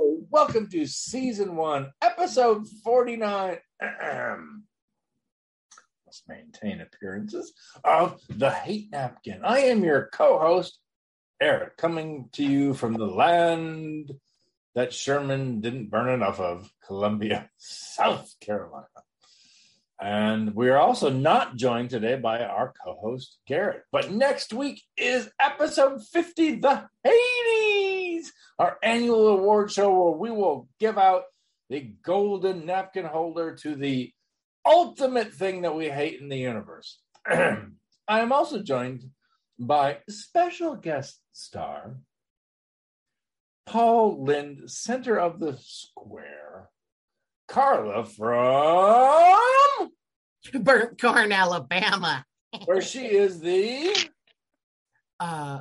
welcome 0.00 0.66
to 0.68 0.86
season 0.86 1.56
one, 1.56 1.92
episode 2.02 2.66
49. 2.82 3.58
Let's 6.06 6.22
maintain 6.26 6.80
appearances 6.80 7.52
of 7.84 8.20
the 8.28 8.50
Hate 8.50 8.90
Napkin. 8.90 9.42
I 9.44 9.60
am 9.60 9.84
your 9.84 10.08
co 10.12 10.38
host, 10.38 10.78
Arik, 11.42 11.76
coming 11.76 12.28
to 12.32 12.42
you 12.42 12.74
from 12.74 12.94
the 12.94 13.06
land 13.06 14.12
that 14.74 14.92
Sherman 14.92 15.60
didn't 15.60 15.90
burn 15.90 16.08
enough 16.08 16.40
of, 16.40 16.72
Columbia, 16.86 17.50
South 17.58 18.34
Carolina. 18.40 18.86
And 20.00 20.54
we're 20.54 20.78
also 20.78 21.10
not 21.10 21.56
joined 21.56 21.90
today 21.90 22.16
by 22.16 22.42
our 22.42 22.72
co 22.84 22.94
host, 22.94 23.38
Garrett. 23.46 23.82
But 23.92 24.10
next 24.10 24.54
week 24.54 24.82
is 24.96 25.30
episode 25.38 26.02
50, 26.02 26.56
The 26.56 26.88
Hateys, 27.06 27.89
our 28.60 28.76
annual 28.82 29.28
award 29.28 29.72
show 29.72 29.90
where 29.90 30.18
we 30.18 30.30
will 30.30 30.68
give 30.78 30.98
out 30.98 31.22
the 31.70 31.80
golden 32.04 32.66
napkin 32.66 33.06
holder 33.06 33.54
to 33.54 33.74
the 33.74 34.12
ultimate 34.66 35.32
thing 35.32 35.62
that 35.62 35.74
we 35.74 35.88
hate 35.88 36.20
in 36.20 36.28
the 36.28 36.36
universe. 36.36 37.00
I 37.26 37.56
am 38.08 38.32
also 38.32 38.62
joined 38.62 39.04
by 39.58 39.98
special 40.10 40.74
guest 40.76 41.18
star 41.32 41.96
Paul 43.66 44.24
Lynde, 44.24 44.70
center 44.70 45.18
of 45.18 45.40
the 45.40 45.56
square, 45.62 46.68
Carla 47.48 48.04
from 48.04 49.90
Burnt 50.62 51.00
Corn, 51.00 51.32
Alabama. 51.32 52.26
where 52.66 52.82
she 52.82 53.06
is 53.06 53.40
the 53.40 53.96
Uh, 55.18 55.60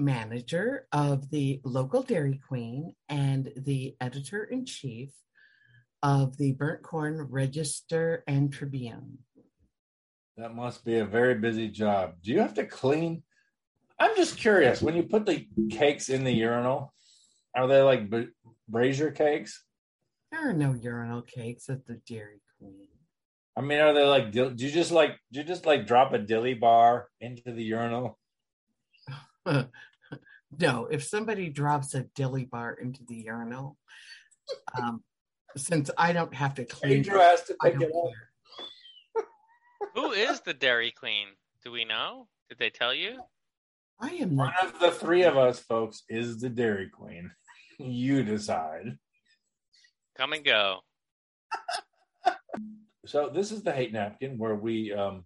manager 0.00 0.86
of 0.92 1.30
the 1.30 1.60
local 1.64 2.02
Dairy 2.02 2.40
Queen 2.48 2.94
and 3.08 3.52
the 3.56 3.96
editor 4.00 4.44
in 4.44 4.64
chief 4.64 5.10
of 6.02 6.36
the 6.38 6.52
Burnt 6.52 6.82
Corn 6.82 7.26
Register 7.30 8.24
and 8.26 8.52
Tribune. 8.52 9.18
that 10.38 10.54
must 10.54 10.84
be 10.84 10.98
a 10.98 11.04
very 11.04 11.34
busy 11.34 11.68
job. 11.68 12.14
Do 12.22 12.30
you 12.30 12.40
have 12.40 12.54
to 12.54 12.64
clean? 12.64 13.22
I'm 13.98 14.16
just 14.16 14.38
curious. 14.38 14.80
When 14.80 14.96
you 14.96 15.02
put 15.02 15.26
the 15.26 15.46
cakes 15.70 16.08
in 16.08 16.24
the 16.24 16.32
urinal, 16.32 16.94
are 17.54 17.66
they 17.66 17.82
like 17.82 18.08
b- 18.08 18.28
brazier 18.66 19.10
cakes? 19.10 19.62
There 20.32 20.48
are 20.48 20.54
no 20.54 20.72
urinal 20.72 21.20
cakes 21.20 21.68
at 21.68 21.86
the 21.86 22.00
Dairy 22.06 22.40
Queen. 22.58 22.86
I 23.56 23.60
mean, 23.60 23.80
are 23.80 23.92
they 23.92 24.04
like? 24.04 24.32
Do 24.32 24.54
you 24.56 24.70
just 24.70 24.92
like? 24.92 25.18
Do 25.30 25.40
you 25.40 25.44
just 25.44 25.66
like 25.66 25.86
drop 25.86 26.14
a 26.14 26.18
dilly 26.18 26.54
bar 26.54 27.08
into 27.20 27.52
the 27.52 27.62
urinal? 27.62 28.18
no, 30.58 30.86
if 30.86 31.04
somebody 31.04 31.48
drops 31.48 31.94
a 31.94 32.02
dilly 32.14 32.44
bar 32.44 32.74
into 32.74 33.04
the 33.04 33.16
urinal, 33.16 33.76
um, 34.76 35.02
since 35.56 35.90
I 35.96 36.12
don't 36.12 36.34
have 36.34 36.54
to 36.54 36.64
clean 36.64 36.98
Andrew 36.98 37.18
it, 37.18 37.22
has 37.22 37.44
to 37.44 37.56
I 37.60 37.70
pick 37.70 37.82
it 37.82 37.92
up. 37.94 39.24
Who 39.94 40.12
is 40.12 40.40
the 40.40 40.54
Dairy 40.54 40.92
Queen? 40.92 41.28
Do 41.64 41.70
we 41.70 41.84
know? 41.84 42.28
Did 42.48 42.58
they 42.58 42.70
tell 42.70 42.94
you? 42.94 43.20
I 44.00 44.10
am 44.10 44.30
the 44.30 44.36
One 44.36 44.54
of 44.62 44.78
the 44.80 44.90
three 44.90 45.24
of 45.24 45.36
us, 45.36 45.60
folks, 45.60 46.02
is 46.08 46.40
the 46.40 46.48
Dairy 46.48 46.88
Queen. 46.88 47.30
You 47.82 48.22
decide. 48.22 48.98
Come 50.16 50.34
and 50.34 50.44
go. 50.44 50.80
So 53.06 53.30
this 53.30 53.50
is 53.50 53.62
the 53.62 53.72
hate 53.72 53.92
napkin 53.92 54.36
where 54.36 54.54
we 54.54 54.92
um 54.92 55.24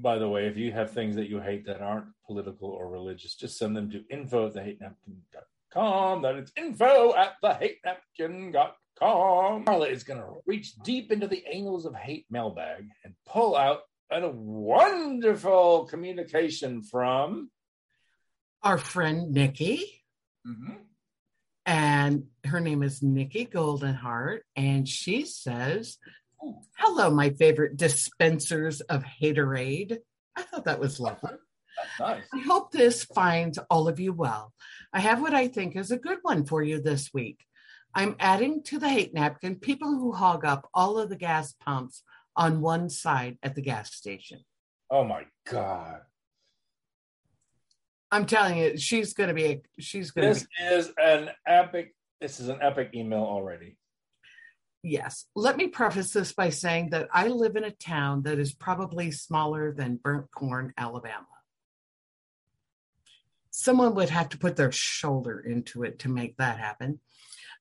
by 0.00 0.18
the 0.18 0.28
way, 0.28 0.46
if 0.46 0.56
you 0.56 0.70
have 0.72 0.92
things 0.92 1.16
that 1.16 1.28
you 1.28 1.40
hate 1.40 1.66
that 1.66 1.80
aren't 1.80 2.06
political 2.26 2.68
or 2.68 2.88
religious, 2.88 3.34
just 3.34 3.58
send 3.58 3.76
them 3.76 3.90
to 3.90 4.04
info 4.10 4.46
at 4.46 4.54
thehatenapkin.com. 4.54 6.22
That 6.22 6.36
is 6.36 6.52
info 6.56 7.14
at 7.14 7.34
thehatenapkin.com. 7.42 9.64
Carla 9.64 9.86
is 9.86 10.04
gonna 10.04 10.28
reach 10.46 10.74
deep 10.84 11.10
into 11.10 11.26
the 11.26 11.44
angles 11.46 11.86
of 11.86 11.94
hate 11.94 12.26
mailbag 12.30 12.84
and 13.04 13.14
pull 13.26 13.56
out 13.56 13.80
a 14.10 14.28
wonderful 14.28 15.86
communication 15.86 16.82
from 16.82 17.50
our 18.62 18.76
friend 18.76 19.32
Nikki, 19.32 20.02
mm-hmm. 20.46 20.74
and 21.64 22.24
her 22.44 22.60
name 22.60 22.82
is 22.82 23.02
Nikki 23.02 23.46
Goldenheart, 23.46 24.40
and 24.56 24.86
she 24.86 25.24
says, 25.24 25.96
"Hello, 26.78 27.10
my 27.10 27.30
favorite 27.30 27.76
dispensers 27.76 28.80
of 28.82 29.04
haterade." 29.04 29.98
I 30.36 30.42
thought 30.42 30.64
that 30.64 30.80
was 30.80 31.00
lovely. 31.00 31.32
nice. 31.98 32.24
I 32.32 32.38
hope 32.40 32.72
this 32.72 33.04
finds 33.04 33.58
all 33.70 33.88
of 33.88 34.00
you 34.00 34.12
well. 34.12 34.52
I 34.92 35.00
have 35.00 35.20
what 35.20 35.34
I 35.34 35.48
think 35.48 35.76
is 35.76 35.90
a 35.90 35.98
good 35.98 36.18
one 36.22 36.44
for 36.44 36.62
you 36.62 36.80
this 36.80 37.12
week. 37.12 37.44
I'm 37.94 38.16
adding 38.20 38.62
to 38.64 38.78
the 38.78 38.88
hate 38.88 39.12
napkin 39.14 39.56
people 39.56 39.88
who 39.88 40.12
hog 40.12 40.44
up 40.44 40.68
all 40.72 40.98
of 40.98 41.08
the 41.08 41.16
gas 41.16 41.52
pumps 41.54 42.02
on 42.36 42.60
one 42.60 42.88
side 42.88 43.38
at 43.42 43.54
the 43.54 43.62
gas 43.62 43.94
station. 43.94 44.44
Oh 44.90 45.04
my 45.04 45.24
god. 45.48 46.00
I'm 48.12 48.26
telling 48.26 48.58
you, 48.58 48.76
she's 48.76 49.14
going 49.14 49.28
to 49.28 49.34
be. 49.34 49.44
A, 49.44 49.62
she's 49.78 50.10
going 50.10 50.26
to 50.28 50.34
This 50.34 50.46
be. 50.58 50.64
is 50.64 50.92
an 50.98 51.30
epic 51.46 51.94
this 52.20 52.38
is 52.38 52.48
an 52.48 52.58
epic 52.60 52.90
email 52.94 53.20
already. 53.22 53.76
Yes. 54.82 55.26
Let 55.34 55.56
me 55.56 55.68
preface 55.68 56.12
this 56.12 56.32
by 56.32 56.50
saying 56.50 56.90
that 56.90 57.08
I 57.12 57.28
live 57.28 57.56
in 57.56 57.64
a 57.64 57.70
town 57.70 58.22
that 58.22 58.38
is 58.38 58.52
probably 58.52 59.10
smaller 59.10 59.72
than 59.72 59.96
Burnt 59.96 60.30
Corn, 60.30 60.72
Alabama. 60.78 61.26
Someone 63.50 63.94
would 63.94 64.08
have 64.08 64.30
to 64.30 64.38
put 64.38 64.56
their 64.56 64.72
shoulder 64.72 65.38
into 65.40 65.82
it 65.82 65.98
to 66.00 66.08
make 66.08 66.36
that 66.38 66.58
happen. 66.58 67.00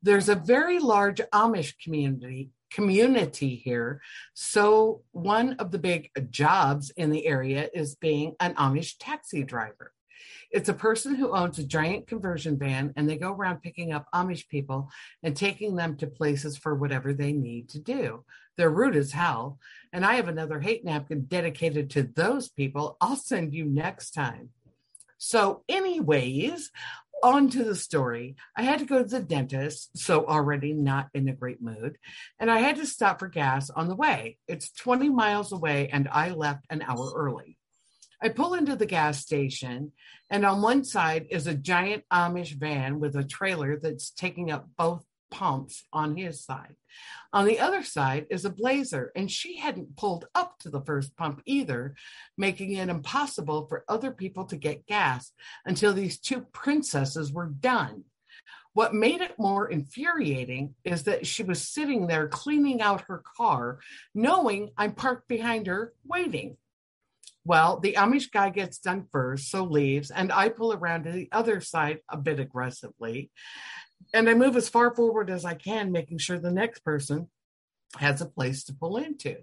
There's 0.01 0.29
a 0.29 0.35
very 0.35 0.79
large 0.79 1.19
Amish 1.33 1.73
community 1.83 2.51
community 2.71 3.55
here. 3.55 4.01
So 4.33 5.01
one 5.11 5.53
of 5.53 5.71
the 5.71 5.79
big 5.79 6.11
jobs 6.29 6.91
in 6.91 7.09
the 7.09 7.25
area 7.25 7.69
is 7.73 7.95
being 7.95 8.35
an 8.39 8.53
Amish 8.55 8.95
taxi 8.99 9.43
driver. 9.43 9.91
It's 10.51 10.69
a 10.69 10.73
person 10.73 11.15
who 11.15 11.35
owns 11.35 11.59
a 11.59 11.63
giant 11.63 12.07
conversion 12.07 12.57
van 12.57 12.93
and 12.95 13.09
they 13.09 13.17
go 13.17 13.31
around 13.31 13.61
picking 13.61 13.91
up 13.91 14.07
Amish 14.13 14.47
people 14.47 14.89
and 15.23 15.35
taking 15.35 15.75
them 15.75 15.95
to 15.97 16.07
places 16.07 16.57
for 16.57 16.75
whatever 16.75 17.13
they 17.13 17.31
need 17.31 17.69
to 17.69 17.79
do. 17.79 18.23
They're 18.57 18.69
rude 18.69 18.95
as 18.95 19.11
hell. 19.11 19.59
And 19.93 20.05
I 20.05 20.15
have 20.15 20.27
another 20.27 20.59
hate 20.59 20.83
napkin 20.83 21.25
dedicated 21.25 21.89
to 21.91 22.03
those 22.03 22.49
people. 22.49 22.97
I'll 22.99 23.15
send 23.15 23.53
you 23.53 23.65
next 23.65 24.11
time. 24.11 24.49
So, 25.17 25.63
anyways, 25.67 26.71
on 27.23 27.49
to 27.49 27.63
the 27.63 27.75
story. 27.75 28.35
I 28.55 28.63
had 28.63 28.79
to 28.79 28.85
go 28.85 28.99
to 29.03 29.07
the 29.07 29.19
dentist, 29.19 29.97
so 29.97 30.25
already 30.25 30.73
not 30.73 31.09
in 31.13 31.27
a 31.27 31.33
great 31.33 31.61
mood. 31.61 31.97
And 32.39 32.49
I 32.49 32.59
had 32.59 32.77
to 32.77 32.85
stop 32.85 33.19
for 33.19 33.27
gas 33.27 33.69
on 33.69 33.87
the 33.87 33.95
way. 33.95 34.37
It's 34.47 34.71
20 34.71 35.09
miles 35.09 35.51
away, 35.51 35.89
and 35.91 36.07
I 36.11 36.31
left 36.31 36.65
an 36.69 36.81
hour 36.81 37.11
early. 37.15 37.57
I 38.21 38.29
pull 38.29 38.53
into 38.53 38.75
the 38.75 38.85
gas 38.85 39.19
station, 39.19 39.93
and 40.29 40.45
on 40.45 40.61
one 40.61 40.83
side 40.83 41.27
is 41.29 41.47
a 41.47 41.53
giant 41.53 42.03
Amish 42.11 42.53
van 42.53 42.99
with 42.99 43.15
a 43.15 43.23
trailer 43.23 43.79
that's 43.79 44.11
taking 44.11 44.51
up 44.51 44.67
both 44.77 45.05
pumps 45.31 45.85
on 45.93 46.17
his 46.17 46.43
side. 46.43 46.75
On 47.31 47.45
the 47.45 47.59
other 47.59 47.83
side 47.83 48.25
is 48.29 48.45
a 48.45 48.49
blazer, 48.49 49.11
and 49.15 49.31
she 49.31 49.57
hadn't 49.57 49.95
pulled 49.95 50.25
up 50.35 50.57
to 50.59 50.69
the 50.69 50.81
first 50.81 51.15
pump 51.15 51.41
either, 51.45 51.95
making 52.37 52.73
it 52.73 52.89
impossible 52.89 53.67
for 53.67 53.85
other 53.87 54.11
people 54.11 54.45
to 54.45 54.57
get 54.57 54.87
gas 54.87 55.31
until 55.65 55.93
these 55.93 56.19
two 56.19 56.41
princesses 56.51 57.31
were 57.31 57.47
done. 57.47 58.03
What 58.73 58.93
made 58.93 59.21
it 59.21 59.39
more 59.39 59.69
infuriating 59.69 60.75
is 60.83 61.03
that 61.03 61.25
she 61.25 61.43
was 61.43 61.67
sitting 61.67 62.07
there 62.07 62.27
cleaning 62.27 62.81
out 62.81 63.01
her 63.07 63.23
car, 63.37 63.79
knowing 64.13 64.71
I'm 64.77 64.93
parked 64.93 65.27
behind 65.27 65.67
her 65.67 65.93
waiting. 66.05 66.57
Well, 67.49 67.79
the 67.79 67.93
Amish 67.93 68.29
guy 68.31 68.51
gets 68.51 68.77
done 68.77 69.07
first, 69.11 69.49
so 69.49 69.63
leaves, 69.63 70.11
and 70.11 70.31
I 70.31 70.49
pull 70.49 70.71
around 70.71 71.05
to 71.05 71.11
the 71.11 71.29
other 71.31 71.61
side 71.61 71.97
a 72.07 72.15
bit 72.15 72.39
aggressively. 72.39 73.31
And 74.13 74.29
I 74.29 74.35
move 74.35 74.55
as 74.55 74.69
far 74.69 74.93
forward 74.93 75.31
as 75.31 75.45
I 75.45 75.55
can, 75.55 75.91
making 75.91 76.19
sure 76.19 76.37
the 76.37 76.51
next 76.51 76.83
person 76.85 77.27
has 77.97 78.21
a 78.21 78.27
place 78.27 78.65
to 78.65 78.75
pull 78.75 78.97
into. 78.97 79.37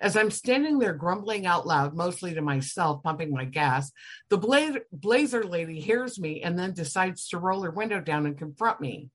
As 0.00 0.16
I'm 0.16 0.30
standing 0.30 0.78
there 0.78 0.94
grumbling 0.94 1.44
out 1.44 1.66
loud, 1.66 1.94
mostly 1.94 2.32
to 2.32 2.40
myself, 2.40 3.02
pumping 3.02 3.30
my 3.30 3.44
gas, 3.44 3.92
the 4.30 4.38
bla- 4.38 4.80
blazer 4.90 5.44
lady 5.44 5.80
hears 5.80 6.18
me 6.18 6.40
and 6.40 6.58
then 6.58 6.72
decides 6.72 7.28
to 7.28 7.38
roll 7.38 7.60
her 7.64 7.70
window 7.70 8.00
down 8.00 8.24
and 8.24 8.38
confront 8.38 8.80
me. 8.80 9.10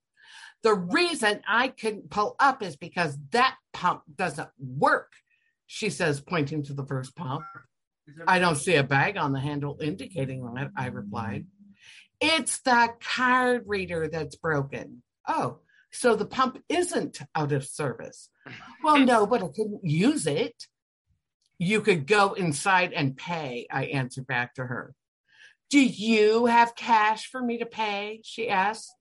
The 0.62 0.74
reason 0.74 1.40
I 1.48 1.66
couldn't 1.66 2.10
pull 2.10 2.36
up 2.38 2.62
is 2.62 2.76
because 2.76 3.18
that 3.32 3.56
pump 3.72 4.02
doesn't 4.14 4.50
work, 4.56 5.10
she 5.66 5.90
says, 5.90 6.20
pointing 6.20 6.62
to 6.62 6.74
the 6.74 6.86
first 6.86 7.16
pump. 7.16 7.42
I 8.26 8.38
don't 8.38 8.56
see 8.56 8.74
a 8.76 8.84
bag 8.84 9.16
on 9.16 9.32
the 9.32 9.40
handle 9.40 9.78
indicating 9.80 10.42
that, 10.54 10.70
I 10.76 10.86
replied. 10.86 11.46
It's 12.20 12.60
the 12.60 12.90
card 13.00 13.64
reader 13.66 14.08
that's 14.08 14.36
broken. 14.36 15.02
Oh, 15.26 15.60
so 15.90 16.14
the 16.14 16.26
pump 16.26 16.62
isn't 16.68 17.20
out 17.34 17.52
of 17.52 17.64
service. 17.64 18.28
Well, 18.82 18.98
no, 18.98 19.26
but 19.30 19.42
I 19.42 19.48
couldn't 19.48 19.84
use 19.84 20.26
it. 20.26 20.66
You 21.58 21.80
could 21.80 22.06
go 22.06 22.32
inside 22.34 22.92
and 22.92 23.16
pay, 23.16 23.66
I 23.70 23.86
answered 23.86 24.26
back 24.26 24.54
to 24.54 24.66
her. 24.66 24.94
Do 25.68 25.80
you 25.80 26.46
have 26.46 26.74
cash 26.74 27.28
for 27.28 27.40
me 27.40 27.58
to 27.58 27.66
pay? 27.66 28.20
She 28.24 28.48
asked. 28.48 28.92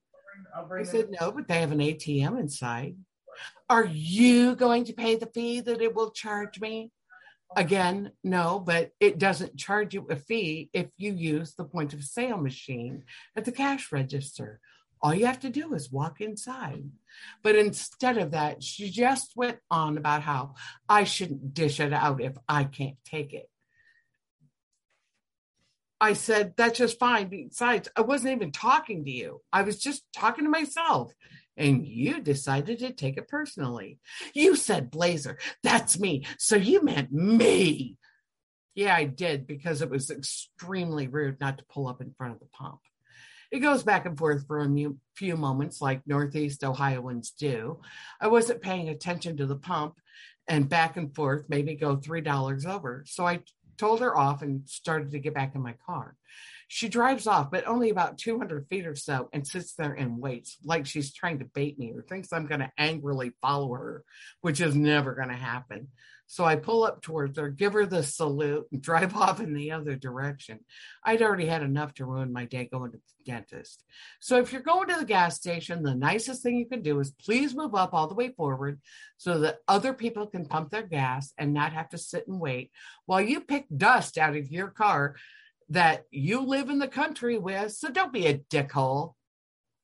I 0.56 0.84
said, 0.84 1.10
no, 1.20 1.32
but 1.32 1.48
they 1.48 1.60
have 1.60 1.72
an 1.72 1.80
ATM 1.80 2.40
inside. 2.40 2.96
Are 3.70 3.86
you 3.86 4.56
going 4.56 4.86
to 4.86 4.94
pay 4.94 5.16
the 5.16 5.26
fee 5.28 5.62
that 5.62 5.82
it 5.82 5.96
will 5.96 6.12
charge 6.12 6.60
me? 6.60 6.92
Again, 7.56 8.12
no, 8.24 8.60
but 8.60 8.92
it 9.00 9.18
doesn't 9.18 9.57
charge 9.57 9.94
you 9.94 10.06
a 10.10 10.16
fee 10.16 10.69
if 10.72 10.88
you 10.98 11.13
use 11.13 11.56
the 11.56 11.66
point 11.66 11.94
of 11.94 12.04
sale 12.04 12.38
machine 12.38 13.04
at 13.36 13.46
the 13.46 13.51
cash 13.51 13.92
register. 13.92 14.60
All 15.01 15.13
you 15.16 15.25
have 15.25 15.40
to 15.40 15.50
do 15.50 15.74
is 15.74 15.92
walk 15.92 16.22
inside. 16.22 16.84
But 17.42 17.56
instead 17.56 18.18
of 18.18 18.31
that, 18.31 18.62
she 18.62 18.90
just 18.90 19.31
went 19.36 19.57
on 19.72 19.98
about 19.98 20.22
how 20.22 20.56
I 20.88 21.06
shouldn't 21.06 21.54
dish 21.54 21.80
it 21.80 21.94
out 21.94 22.22
if 22.22 22.38
I 22.48 22.66
can't 22.66 22.98
take 23.06 23.34
it. 23.34 23.50
I 26.02 26.13
said, 26.13 26.54
that's 26.56 26.78
just 26.78 27.00
fine. 27.00 27.28
Besides, 27.28 27.90
I 27.95 28.02
wasn't 28.02 28.36
even 28.36 28.52
talking 28.52 29.06
to 29.06 29.12
you. 29.12 29.42
I 29.52 29.63
was 29.63 29.80
just 29.80 30.04
talking 30.13 30.45
to 30.45 30.50
myself. 30.50 31.12
And 31.60 31.86
you 31.86 32.22
decided 32.22 32.80
to 32.80 32.94
take 32.94 33.18
it 33.18 33.28
personally. 33.28 34.00
You 34.34 34.56
said 34.56 34.90
Blazer, 34.90 35.38
that's 35.62 36.00
me. 36.00 36.26
So 36.40 36.56
you 36.56 36.82
meant 36.82 37.12
me. 37.12 37.98
Yeah, 38.76 38.96
I 38.96 39.04
did 39.04 39.46
because 39.46 39.82
it 39.82 39.90
was 39.90 40.10
extremely 40.10 41.08
rude 41.08 41.40
not 41.42 41.58
to 41.58 41.66
pull 41.70 41.88
up 41.88 42.00
in 42.02 42.16
front 42.18 42.34
of 42.34 42.40
the 42.40 42.46
pump. 42.46 42.80
It 43.52 43.60
goes 43.60 43.84
back 43.84 44.06
and 44.06 44.18
forth 44.18 44.48
for 44.48 44.60
a 44.60 44.86
few 45.16 45.36
moments, 45.36 45.82
like 45.82 46.08
Northeast 46.08 46.64
Ohioans 46.64 47.32
do. 47.32 47.82
I 48.22 48.28
wasn't 48.28 48.62
paying 48.62 48.88
attention 48.88 49.36
to 49.38 49.46
the 49.46 49.58
pump, 49.58 49.96
and 50.48 50.70
back 50.70 50.96
and 50.96 51.14
forth 51.14 51.50
made 51.50 51.66
me 51.66 51.76
go 51.76 51.98
$3 51.98 52.66
over. 52.66 53.04
So 53.06 53.28
I 53.28 53.42
told 53.78 54.00
her 54.00 54.18
off 54.18 54.44
and 54.44 54.70
started 54.70 55.12
to 55.12 55.20
get 55.20 55.34
back 55.34 55.56
in 55.56 55.62
my 55.62 55.76
car. 55.86 56.16
She 56.71 56.88
drives 56.88 57.25
off, 57.25 57.50
but 57.50 57.68
only 57.68 57.89
about 57.89 58.19
200 58.19 58.68
feet 58.68 58.86
or 58.86 58.95
so, 58.95 59.27
and 59.33 59.45
sits 59.45 59.74
there 59.74 59.94
and 59.94 60.19
waits 60.19 60.56
like 60.63 60.86
she's 60.86 61.12
trying 61.12 61.39
to 61.39 61.45
bait 61.45 61.80
me 61.80 61.92
or 61.95 62.04
thinks 62.04 62.31
I'm 62.31 62.45
going 62.45 62.60
to 62.60 62.71
angrily 62.77 63.31
follow 63.42 63.74
her, 63.74 64.04
which 64.42 64.62
is 64.62 64.75
never 64.75 65.16
going 65.16 65.30
to 65.30 65.36
happen. 65.36 65.88
So 66.27 66.45
I 66.45 66.57
pull 66.57 66.83
up 66.83 67.01
towards 67.01 67.39
her, 67.39 67.50
give 67.50 67.74
her 67.74 67.88
the 67.88 68.04
salute, 68.04 68.68
and 68.71 68.81
drive 68.83 69.16
off 69.16 69.39
in 69.39 69.56
the 69.56 69.71
other 69.71 69.95
direction. 69.95 70.60
I'd 71.04 71.24
already 71.24 71.48
had 71.48 71.63
enough 71.63 71.95
to 71.95 72.06
ruin 72.06 72.31
my 72.31 72.45
day 72.45 72.69
going 72.71 72.92
to 72.92 73.00
the 73.00 73.31
dentist. 73.31 73.83
So 74.19 74.38
if 74.38 74.54
you're 74.54 74.62
going 74.62 74.89
to 74.89 74.98
the 74.98 75.06
gas 75.06 75.38
station, 75.38 75.81
the 75.81 75.95
nicest 75.95 76.44
thing 76.44 76.56
you 76.56 76.68
can 76.68 76.83
do 76.83 77.00
is 77.00 77.10
please 77.10 77.56
move 77.56 77.74
up 77.74 77.95
all 77.95 78.06
the 78.06 78.13
way 78.13 78.30
forward 78.30 78.80
so 79.18 79.39
that 79.39 79.57
other 79.68 79.92
people 79.92 80.27
can 80.27 80.45
pump 80.45 80.69
their 80.69 80.86
gas 80.86 81.33
and 81.36 81.51
not 81.51 81.74
have 81.74 81.89
to 81.89 81.98
sit 81.98 82.27
and 82.27 82.39
wait 82.39 82.69
while 83.07 83.21
you 83.21 83.42
pick 83.42 83.66
dust 83.75 84.19
out 84.19 84.36
of 84.36 84.51
your 84.51 84.68
car 84.68 85.16
that 85.69 86.06
you 86.12 86.42
live 86.42 86.69
in 86.69 86.80
the 86.80 86.88
country 86.88 87.38
with. 87.38 87.74
So 87.74 87.89
don't 87.89 88.13
be 88.13 88.27
a 88.27 88.38
dickhole 88.38 89.13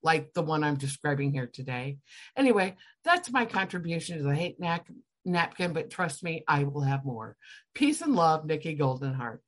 like 0.01 0.33
the 0.33 0.41
one 0.41 0.63
I'm 0.63 0.77
describing 0.77 1.33
here 1.33 1.49
today. 1.51 1.97
Anyway, 2.37 2.75
that's 3.03 3.31
my 3.31 3.45
contribution 3.45 4.17
to 4.17 4.23
the 4.23 4.35
hate 4.35 4.59
nap- 4.59 4.87
napkin, 5.25 5.73
but 5.73 5.89
trust 5.89 6.23
me, 6.23 6.43
I 6.47 6.63
will 6.63 6.81
have 6.81 7.03
more. 7.03 7.35
Peace 7.73 8.01
and 8.01 8.15
love, 8.15 8.45
Nikki 8.45 8.77
Goldenheart. 8.77 9.39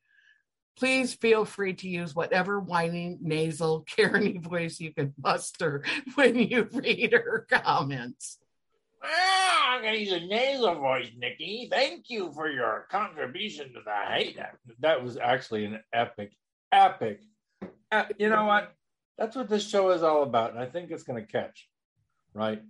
Please 0.77 1.13
feel 1.13 1.45
free 1.45 1.73
to 1.73 1.89
use 1.89 2.13
whatever 2.13 2.59
whining, 2.59 3.19
nasal, 3.21 3.81
Karen 3.87 4.41
voice 4.41 4.79
you 4.79 4.93
can 4.93 5.13
muster 5.21 5.83
when 6.15 6.35
you 6.35 6.67
read 6.71 7.13
her 7.13 7.47
comments. 7.49 8.37
Ah, 9.03 9.75
I'm 9.75 9.83
gonna 9.83 9.97
use 9.97 10.11
a 10.11 10.25
nasal 10.25 10.75
voice, 10.75 11.09
Nikki. 11.17 11.67
Thank 11.71 12.09
you 12.09 12.31
for 12.33 12.49
your 12.49 12.87
contribution 12.89 13.73
to 13.73 13.79
the 13.85 14.13
hate. 14.13 14.39
That 14.79 15.03
was 15.03 15.17
actually 15.17 15.65
an 15.65 15.79
epic, 15.93 16.33
epic. 16.71 17.21
Uh, 17.91 18.05
you 18.17 18.29
know 18.29 18.45
what? 18.45 18.73
That's 19.17 19.35
what 19.35 19.49
this 19.49 19.67
show 19.67 19.89
is 19.91 20.03
all 20.03 20.23
about, 20.23 20.51
and 20.51 20.59
I 20.59 20.65
think 20.65 20.91
it's 20.91 21.03
gonna 21.03 21.25
catch. 21.25 21.69
Right? 22.33 22.61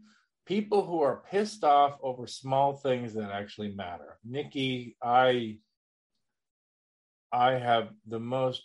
People 0.46 0.86
who 0.86 1.02
are 1.02 1.24
pissed 1.30 1.64
off 1.64 1.98
over 2.02 2.26
small 2.28 2.74
things 2.74 3.14
that 3.14 3.32
actually 3.32 3.74
matter. 3.74 4.18
Nikki, 4.24 4.96
I, 5.04 5.58
I 7.34 7.54
have 7.54 7.90
the 8.06 8.20
most 8.20 8.64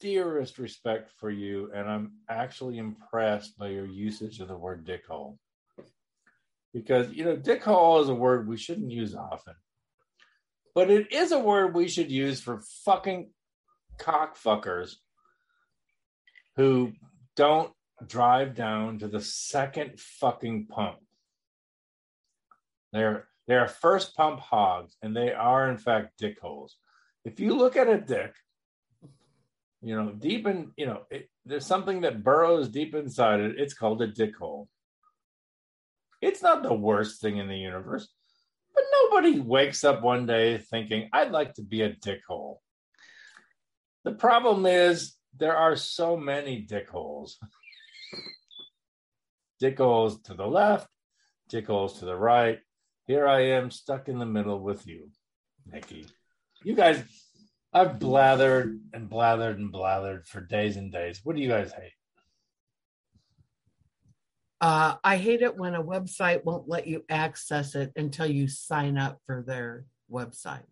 dearest 0.00 0.58
respect 0.58 1.10
for 1.18 1.30
you, 1.30 1.70
and 1.74 1.88
I'm 1.88 2.12
actually 2.30 2.78
impressed 2.78 3.58
by 3.58 3.68
your 3.68 3.84
usage 3.84 4.40
of 4.40 4.48
the 4.48 4.56
word 4.56 4.86
dickhole 4.86 5.36
because 6.76 7.10
you 7.12 7.24
know 7.24 7.36
dick 7.36 7.62
is 7.62 8.08
a 8.08 8.14
word 8.14 8.46
we 8.46 8.58
shouldn't 8.58 8.90
use 8.90 9.14
often 9.14 9.54
but 10.74 10.90
it 10.90 11.10
is 11.10 11.32
a 11.32 11.38
word 11.38 11.74
we 11.74 11.88
should 11.88 12.12
use 12.12 12.38
for 12.38 12.60
fucking 12.84 13.30
cockfuckers 13.98 14.96
who 16.56 16.92
don't 17.34 17.72
drive 18.06 18.54
down 18.54 18.98
to 18.98 19.08
the 19.08 19.22
second 19.22 19.98
fucking 19.98 20.66
pump. 20.66 20.98
They're 22.92 23.26
they're 23.48 23.68
first 23.68 24.14
pump 24.14 24.40
hogs 24.40 24.96
and 25.00 25.16
they 25.16 25.32
are 25.32 25.70
in 25.70 25.78
fact 25.78 26.18
dick 26.18 26.38
holes. 26.42 26.76
If 27.24 27.40
you 27.40 27.54
look 27.54 27.76
at 27.76 27.88
a 27.88 27.98
dick 27.98 28.34
you 29.80 29.96
know 29.96 30.12
deep 30.12 30.46
in 30.46 30.72
you 30.76 30.84
know 30.84 31.04
it, 31.10 31.30
there's 31.46 31.64
something 31.64 32.02
that 32.02 32.22
burrows 32.22 32.68
deep 32.68 32.94
inside 32.94 33.40
it. 33.40 33.58
It's 33.58 33.72
called 33.72 34.02
a 34.02 34.06
dick 34.06 34.36
hole 34.36 34.68
it's 36.26 36.42
not 36.42 36.64
the 36.64 36.74
worst 36.74 37.20
thing 37.20 37.36
in 37.36 37.46
the 37.46 37.56
universe, 37.56 38.08
but 38.74 38.82
nobody 38.92 39.38
wakes 39.38 39.84
up 39.84 40.02
one 40.02 40.26
day 40.26 40.58
thinking, 40.58 41.08
I'd 41.12 41.30
like 41.30 41.54
to 41.54 41.62
be 41.62 41.82
a 41.82 41.94
dickhole. 41.94 42.56
The 44.02 44.12
problem 44.12 44.66
is 44.66 45.14
there 45.38 45.56
are 45.56 45.76
so 45.76 46.16
many 46.16 46.66
dickholes. 46.68 47.34
dickholes 49.62 50.22
to 50.24 50.34
the 50.34 50.46
left, 50.46 50.88
dickholes 51.50 52.00
to 52.00 52.04
the 52.04 52.16
right. 52.16 52.58
Here 53.06 53.28
I 53.28 53.42
am 53.50 53.70
stuck 53.70 54.08
in 54.08 54.18
the 54.18 54.26
middle 54.26 54.60
with 54.60 54.84
you, 54.84 55.08
Nikki. 55.64 56.06
You 56.64 56.74
guys, 56.74 57.04
I've 57.72 58.00
blathered 58.00 58.80
and 58.92 59.08
blathered 59.08 59.56
and 59.56 59.72
blathered 59.72 60.26
for 60.26 60.40
days 60.40 60.76
and 60.76 60.90
days. 60.90 61.20
What 61.22 61.36
do 61.36 61.42
you 61.42 61.48
guys 61.48 61.72
hate? 61.72 61.95
Uh, 64.60 64.94
I 65.04 65.18
hate 65.18 65.42
it 65.42 65.56
when 65.56 65.74
a 65.74 65.82
website 65.82 66.44
won't 66.44 66.68
let 66.68 66.86
you 66.86 67.04
access 67.10 67.74
it 67.74 67.92
until 67.96 68.26
you 68.26 68.48
sign 68.48 68.96
up 68.96 69.20
for 69.26 69.44
their 69.46 69.84
website. 70.10 70.64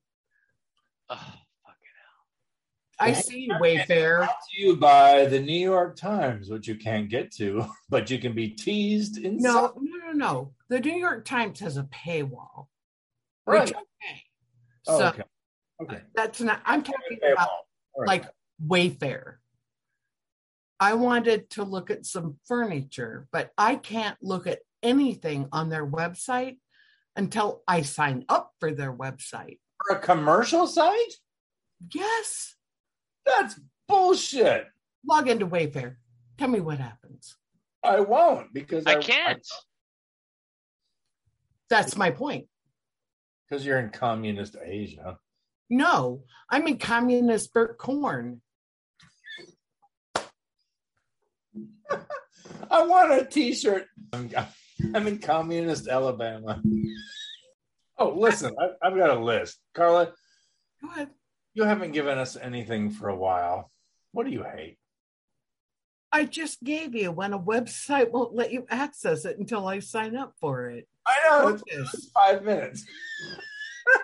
Oh, 1.10 1.16
fucking 1.16 2.98
I 2.98 3.12
see 3.12 3.40
you, 3.40 3.54
Wayfair. 3.54 4.18
Brought 4.18 4.30
to 4.30 4.62
you 4.62 4.76
by 4.76 5.26
the 5.26 5.40
New 5.40 5.58
York 5.58 5.96
Times, 5.96 6.48
which 6.48 6.66
you 6.66 6.76
can't 6.76 7.10
get 7.10 7.30
to, 7.32 7.66
but 7.90 8.10
you 8.10 8.18
can 8.18 8.32
be 8.32 8.48
teased 8.48 9.18
in 9.18 9.36
No, 9.36 9.74
no, 9.78 10.06
no, 10.06 10.12
no. 10.12 10.52
The 10.70 10.80
New 10.80 10.96
York 10.96 11.26
Times 11.26 11.60
has 11.60 11.76
a 11.76 11.84
paywall. 11.84 12.68
Right. 13.46 13.66
Which 13.66 13.74
I 13.74 13.80
pay. 14.00 14.22
Oh, 14.86 14.98
so 14.98 15.08
okay. 15.08 15.22
Okay. 15.82 16.00
that's 16.14 16.40
not, 16.40 16.62
I'm 16.64 16.82
talking 16.82 17.18
about 17.18 17.36
well, 17.36 17.66
all 17.94 18.00
right. 18.02 18.08
like 18.08 18.24
Wayfair. 18.66 19.34
I 20.84 20.92
wanted 20.92 21.48
to 21.52 21.64
look 21.64 21.90
at 21.90 22.04
some 22.04 22.36
furniture, 22.44 23.26
but 23.32 23.52
I 23.56 23.76
can't 23.76 24.18
look 24.20 24.46
at 24.46 24.58
anything 24.82 25.48
on 25.50 25.70
their 25.70 25.86
website 25.86 26.58
until 27.16 27.62
I 27.66 27.80
sign 27.80 28.26
up 28.28 28.52
for 28.60 28.70
their 28.70 28.92
website. 28.92 29.60
for 29.82 29.96
a 29.96 29.98
commercial 29.98 30.66
site? 30.66 31.14
Yes. 31.94 32.56
That's 33.24 33.58
bullshit. 33.88 34.66
Log 35.08 35.30
into 35.30 35.46
Wayfair. 35.46 35.96
Tell 36.36 36.48
me 36.48 36.60
what 36.60 36.80
happens. 36.80 37.34
I 37.82 38.00
won't 38.00 38.52
because 38.52 38.84
I 38.84 38.96
can't. 38.96 39.46
That's 41.70 41.96
my 41.96 42.10
point. 42.10 42.46
Because 43.48 43.64
you're 43.64 43.78
in 43.78 43.88
communist 43.88 44.56
Asia. 44.62 45.16
No, 45.70 46.24
I'm 46.50 46.68
in 46.68 46.76
communist 46.76 47.54
Burnt 47.54 47.78
Corn. 47.78 48.42
I 52.70 52.86
want 52.86 53.12
a 53.12 53.24
T-shirt. 53.24 53.86
I'm, 54.12 54.30
I'm 54.94 55.06
in 55.06 55.18
communist 55.18 55.88
Alabama. 55.88 56.60
Oh, 57.98 58.10
listen, 58.16 58.54
I, 58.60 58.86
I've 58.86 58.96
got 58.96 59.10
a 59.16 59.20
list. 59.22 59.58
Carla, 59.74 60.12
Go 60.82 60.90
ahead. 60.90 61.10
you 61.54 61.64
haven't 61.64 61.92
given 61.92 62.18
us 62.18 62.36
anything 62.36 62.90
for 62.90 63.08
a 63.08 63.16
while. 63.16 63.70
What 64.12 64.26
do 64.26 64.32
you 64.32 64.42
hate? 64.44 64.78
I 66.12 66.24
just 66.24 66.62
gave 66.62 66.94
you 66.94 67.10
when 67.10 67.32
a 67.32 67.38
website 67.38 68.10
won't 68.10 68.34
let 68.34 68.52
you 68.52 68.66
access 68.70 69.24
it 69.24 69.38
until 69.38 69.66
I 69.66 69.80
sign 69.80 70.16
up 70.16 70.34
for 70.40 70.70
it. 70.70 70.86
I 71.06 71.14
know 71.28 71.48
it's 71.48 71.62
it's 71.66 72.10
five 72.10 72.44
minutes. 72.44 72.84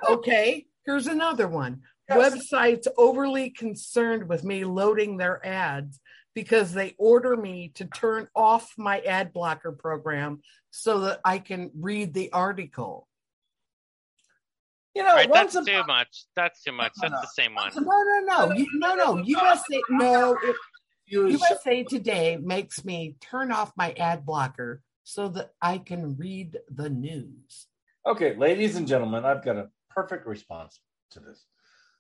Okay, 0.09 0.67
here's 0.85 1.07
another 1.07 1.49
one. 1.49 1.81
Yes. 2.09 2.35
Websites 2.53 2.87
overly 2.99 3.49
concerned 3.49 4.29
with 4.29 4.45
me 4.45 4.65
loading 4.65 5.17
their 5.17 5.45
ads 5.45 6.01
because 6.35 6.73
they 6.73 6.95
order 6.99 7.37
me 7.37 7.73
to 7.75 7.85
turn 7.85 8.29
off 8.35 8.73
my 8.77 9.01
ad 9.01 9.33
blocker 9.33 9.73
program 9.73 10.41
so 10.71 11.01
that 11.01 11.21
I 11.25 11.39
can 11.39 11.71
read 11.75 12.15
the 12.15 12.33
article. 12.33 13.09
You 14.95 15.03
know, 15.03 15.11
All 15.11 15.17
right, 15.17 15.31
once 15.31 15.55
that's 15.55 15.69
a 15.69 15.71
too 15.71 15.87
much. 15.87 16.25
That's 16.35 16.63
too 16.63 16.73
much. 16.73 16.93
No, 17.01 17.09
That's 17.09 17.13
no. 17.13 17.21
the 17.21 17.43
same 17.43 17.55
one. 17.55 17.71
No, 17.77 17.83
no, 17.83 18.49
no, 18.49 18.55
you, 18.55 18.67
no, 18.75 18.95
no. 18.95 19.19
USA, 19.23 19.81
no. 19.89 20.37
It, 20.43 20.57
You 21.07 21.31
sh- 21.31 21.41
USA 21.41 21.85
Today 21.85 22.39
makes 22.41 22.85
me 22.85 23.17
turn 23.21 23.53
off 23.53 23.73
my 23.77 23.93
ad 23.93 24.27
blocker 24.27 24.83
so 25.05 25.29
that 25.29 25.51
I 25.63 25.79
can 25.79 26.17
read 26.17 26.59
the 26.71 26.91
news. 26.91 27.67
Okay, 28.07 28.35
ladies 28.37 28.77
and 28.77 28.89
gentlemen, 28.89 29.25
I've 29.25 29.45
got 29.45 29.57
a 29.57 29.69
perfect 29.91 30.27
response 30.27 30.81
to 31.13 31.21
this. 31.21 31.45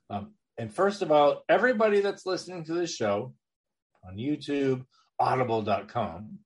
Um, 0.08 0.32
and 0.58 0.72
first 0.72 1.02
of 1.02 1.12
all, 1.12 1.44
everybody 1.48 2.00
that's 2.00 2.26
listening 2.26 2.64
to 2.64 2.74
this 2.74 2.94
show 2.94 3.34
on 4.06 4.16
YouTube, 4.16 4.84
audible.com, 5.18 6.38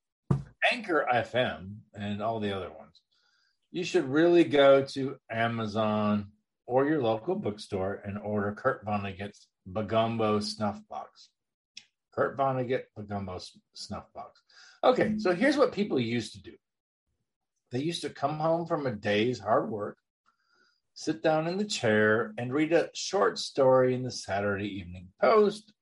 Anchor 0.72 1.06
FM, 1.12 1.76
and 1.94 2.22
all 2.22 2.40
the 2.40 2.54
other 2.54 2.70
ones, 2.70 3.00
you 3.70 3.84
should 3.84 4.08
really 4.08 4.44
go 4.44 4.84
to 4.84 5.16
Amazon 5.30 6.28
or 6.66 6.86
your 6.86 7.02
local 7.02 7.34
bookstore 7.34 8.00
and 8.04 8.18
order 8.18 8.52
Kurt 8.52 8.84
Vonnegut's 8.84 9.48
Bagombo 9.70 10.40
Snuff 10.42 10.80
Box. 10.88 11.30
Kurt 12.14 12.36
Vonnegut 12.38 12.82
Bagombo 12.96 13.36
S- 13.36 13.58
Snuff 13.74 14.04
Box. 14.14 14.40
Okay, 14.84 15.14
so 15.18 15.34
here's 15.34 15.56
what 15.56 15.72
people 15.72 15.98
used 15.98 16.32
to 16.34 16.42
do. 16.42 16.52
They 17.72 17.80
used 17.80 18.02
to 18.02 18.10
come 18.10 18.38
home 18.38 18.66
from 18.66 18.86
a 18.86 18.92
day's 18.92 19.40
hard 19.40 19.68
work, 19.68 19.98
sit 20.94 21.22
down 21.22 21.48
in 21.48 21.56
the 21.58 21.64
chair, 21.64 22.32
and 22.38 22.52
read 22.52 22.72
a 22.72 22.90
short 22.94 23.38
story 23.38 23.94
in 23.94 24.04
the 24.04 24.12
Saturday 24.12 24.68
Evening 24.78 25.08
Post 25.20 25.72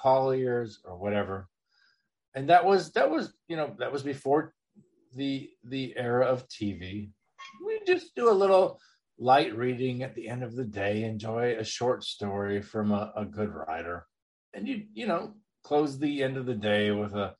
Collier's 0.00 0.80
or 0.84 0.96
whatever. 0.96 1.48
And 2.34 2.48
that 2.48 2.64
was 2.64 2.92
that 2.92 3.10
was 3.10 3.32
you 3.48 3.56
know 3.56 3.74
that 3.78 3.92
was 3.92 4.02
before 4.02 4.52
the 5.14 5.50
the 5.64 5.94
era 5.96 6.26
of 6.26 6.48
TV. 6.48 7.10
We 7.64 7.80
just 7.86 8.14
do 8.14 8.30
a 8.30 8.32
little 8.32 8.80
light 9.18 9.56
reading 9.56 10.02
at 10.02 10.14
the 10.14 10.28
end 10.28 10.42
of 10.42 10.56
the 10.56 10.64
day, 10.64 11.04
enjoy 11.04 11.56
a 11.56 11.64
short 11.64 12.02
story 12.02 12.60
from 12.60 12.90
a, 12.90 13.12
a 13.16 13.24
good 13.24 13.50
writer, 13.50 14.06
and 14.52 14.66
you 14.66 14.84
you 14.92 15.06
know 15.06 15.34
close 15.62 15.98
the 15.98 16.22
end 16.22 16.36
of 16.36 16.46
the 16.46 16.54
day 16.54 16.90
with 16.90 17.14
a 17.14 17.34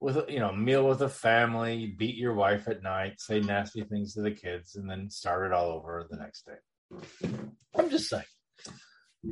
with 0.00 0.16
a 0.16 0.26
you 0.28 0.38
know 0.38 0.52
meal 0.52 0.86
with 0.86 1.02
a 1.02 1.08
family, 1.08 1.94
beat 1.98 2.16
your 2.16 2.34
wife 2.34 2.68
at 2.68 2.82
night, 2.82 3.20
say 3.20 3.40
nasty 3.40 3.82
things 3.82 4.14
to 4.14 4.22
the 4.22 4.30
kids, 4.30 4.76
and 4.76 4.88
then 4.88 5.10
start 5.10 5.46
it 5.46 5.52
all 5.52 5.70
over 5.70 6.06
the 6.10 6.16
next 6.16 6.46
day. 6.46 7.28
I'm 7.74 7.90
just 7.90 8.08
saying. 8.08 8.24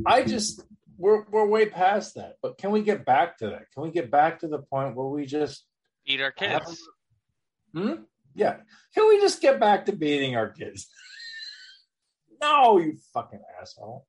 I 0.07 0.23
just 0.23 0.63
we're 0.99 1.25
we're 1.31 1.47
way 1.47 1.67
past 1.67 2.15
that. 2.17 2.35
But 2.43 2.59
can 2.59 2.71
we 2.71 2.83
get 2.83 3.05
back 3.05 3.39
to 3.39 3.49
that? 3.49 3.71
Can 3.73 3.83
we 3.83 3.91
get 3.91 4.11
back 4.11 4.41
to 4.41 4.49
the 4.49 4.59
point 4.59 4.95
where 4.97 5.07
we 5.07 5.27
just 5.27 5.65
Eat 6.07 6.21
our 6.21 6.33
have- 6.39 6.65
kids. 6.65 6.83
Hmm? 7.75 7.93
Yeah. 8.35 8.57
Can 8.95 9.09
we 9.09 9.21
just 9.21 9.41
get 9.41 9.61
back 9.61 9.87
to 9.87 9.93
beating 9.93 10.37
our 10.37 10.49
kids? 10.49 10.89
no, 12.41 12.79
you 12.79 12.97
fucking 13.13 13.41
asshole. 13.61 14.07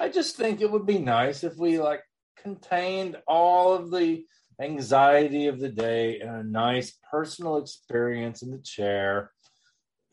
I 0.00 0.08
just 0.08 0.36
think 0.36 0.60
it 0.60 0.70
would 0.70 0.86
be 0.86 0.98
nice 0.98 1.42
if 1.44 1.56
we 1.56 1.78
like 1.78 2.02
contained 2.36 3.16
all 3.26 3.72
of 3.74 3.90
the 3.90 4.24
anxiety 4.60 5.46
of 5.48 5.58
the 5.60 5.68
day 5.68 6.20
in 6.20 6.28
a 6.28 6.42
nice 6.42 6.96
personal 7.10 7.56
experience 7.58 8.42
in 8.42 8.50
the 8.50 8.58
chair. 8.58 9.30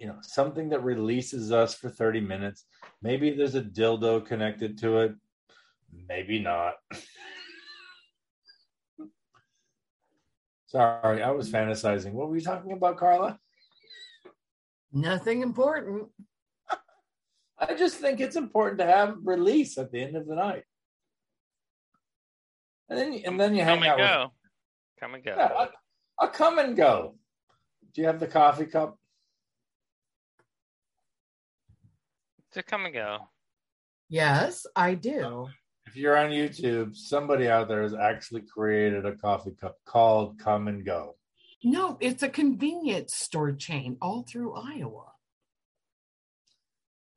You 0.03 0.09
know, 0.09 0.19
something 0.21 0.67
that 0.67 0.83
releases 0.83 1.53
us 1.53 1.73
for 1.75 1.89
30 1.89 2.19
minutes. 2.19 2.65
Maybe 3.01 3.29
there's 3.29 3.55
a 3.55 3.61
dildo 3.61 4.25
connected 4.25 4.77
to 4.79 4.97
it. 4.97 5.15
Maybe 6.09 6.39
not. 6.39 6.73
Sorry, 10.65 11.23
I 11.23 11.31
was 11.31 11.49
fantasizing. 11.49 12.11
What 12.11 12.27
were 12.27 12.35
you 12.35 12.41
talking 12.41 12.73
about, 12.73 12.97
Carla? 12.97 13.39
Nothing 14.91 15.41
important. 15.41 16.09
I 17.57 17.73
just 17.73 17.95
think 17.95 18.19
it's 18.19 18.35
important 18.35 18.79
to 18.79 18.85
have 18.85 19.15
release 19.23 19.77
at 19.77 19.93
the 19.93 20.01
end 20.01 20.17
of 20.17 20.27
the 20.27 20.35
night. 20.35 20.63
And 22.89 22.99
then 22.99 23.21
and 23.25 23.39
then 23.39 23.55
you 23.55 23.63
hang 23.63 23.77
Come 23.77 23.83
and 23.83 23.91
out 23.91 23.99
with 23.99 24.07
go. 24.09 24.33
Come 24.99 25.15
and 25.15 25.23
go. 25.23 25.35
Yeah, 25.37 25.51
I'll, 25.57 25.69
I'll 26.19 26.27
come 26.27 26.59
and 26.59 26.75
go. 26.75 27.15
Do 27.95 28.01
you 28.01 28.07
have 28.07 28.19
the 28.19 28.27
coffee 28.27 28.65
cup? 28.65 28.97
To 32.53 32.61
come 32.61 32.85
and 32.85 32.93
go. 32.93 33.17
Yes, 34.09 34.67
I 34.75 34.93
do. 34.93 35.47
If 35.87 35.95
you're 35.95 36.15
on 36.15 36.29
YouTube, 36.29 36.95
somebody 36.95 37.47
out 37.47 37.67
there 37.67 37.81
has 37.81 37.95
actually 37.95 38.41
created 38.41 39.07
a 39.07 39.15
coffee 39.15 39.55
cup 39.59 39.77
called 39.85 40.37
Come 40.37 40.67
and 40.67 40.85
Go. 40.85 41.15
No, 41.63 41.97
it's 41.99 42.21
a 42.21 42.29
convenience 42.29 43.15
store 43.15 43.53
chain 43.53 43.97
all 44.03 44.21
through 44.21 44.53
Iowa. 44.53 45.05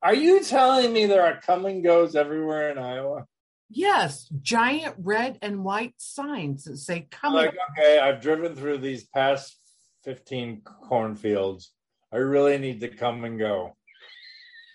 Are 0.01 0.15
you 0.15 0.43
telling 0.43 0.91
me 0.91 1.05
there 1.05 1.23
are 1.23 1.39
Kum 1.39 1.81
& 1.81 1.83
Gos 1.83 2.15
everywhere 2.15 2.71
in 2.71 2.79
Iowa? 2.79 3.27
Yes, 3.69 4.27
giant 4.41 4.95
red 4.97 5.37
and 5.43 5.63
white 5.63 5.93
signs 5.97 6.63
that 6.63 6.77
say 6.77 7.07
come 7.11 7.33
Like, 7.33 7.53
okay, 7.77 7.99
I've 7.99 8.21
driven 8.21 8.55
through 8.55 8.79
these 8.79 9.03
past 9.05 9.55
15 10.03 10.63
cornfields. 10.63 11.73
I 12.11 12.17
really 12.17 12.57
need 12.57 12.79
to 12.79 12.87
come 12.87 13.23
and 13.23 13.37
go. 13.37 13.76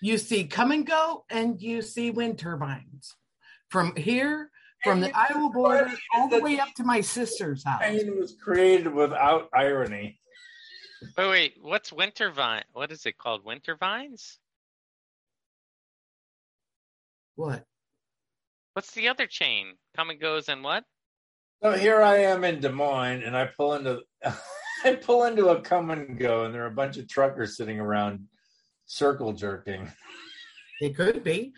You 0.03 0.17
see 0.17 0.43
Kum 0.43 0.83
& 0.83 0.83
Go 0.83 1.23
and 1.29 1.61
you 1.61 1.81
see 1.81 2.11
wind 2.11 2.37
turbines. 2.37 3.15
From 3.69 3.95
here, 3.95 4.51
from 4.83 4.99
the 4.99 5.09
Iowa 5.17 5.49
border, 5.49 5.93
all 6.13 6.27
the 6.27 6.41
way 6.41 6.59
up 6.59 6.73
to 6.75 6.83
my 6.83 6.99
sister's 6.99 7.63
house. 7.63 7.81
Pain 7.81 8.19
was 8.19 8.35
created 8.35 8.93
without 8.93 9.47
irony. 9.53 10.19
Wait, 11.17 11.29
wait. 11.29 11.53
What's 11.61 11.93
winter 11.93 12.31
vine? 12.31 12.65
What 12.73 12.91
is 12.91 13.05
it 13.05 13.17
called? 13.17 13.45
Winter 13.45 13.77
vines? 13.77 14.39
What? 17.35 17.63
What's 18.73 18.91
the 18.91 19.07
other 19.07 19.25
chain? 19.25 19.75
Come 19.95 20.09
and 20.09 20.19
goes 20.19 20.49
and 20.49 20.65
what? 20.65 20.83
So 21.63 21.71
here 21.71 22.01
I 22.01 22.17
am 22.17 22.43
in 22.43 22.59
Des 22.59 22.73
Moines, 22.73 23.23
and 23.23 23.37
I 23.37 23.45
pull 23.45 23.75
into 23.75 24.01
I 24.83 24.95
pull 24.95 25.23
into 25.23 25.47
a 25.47 25.61
come 25.61 25.91
and 25.91 26.19
go, 26.19 26.43
and 26.43 26.53
there 26.53 26.63
are 26.63 26.67
a 26.67 26.71
bunch 26.71 26.97
of 26.97 27.07
truckers 27.07 27.55
sitting 27.55 27.79
around 27.79 28.27
circle 28.85 29.33
jerking. 29.33 29.91
It 30.81 30.97
could 30.97 31.23
be, 31.23 31.53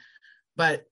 but 0.55 0.85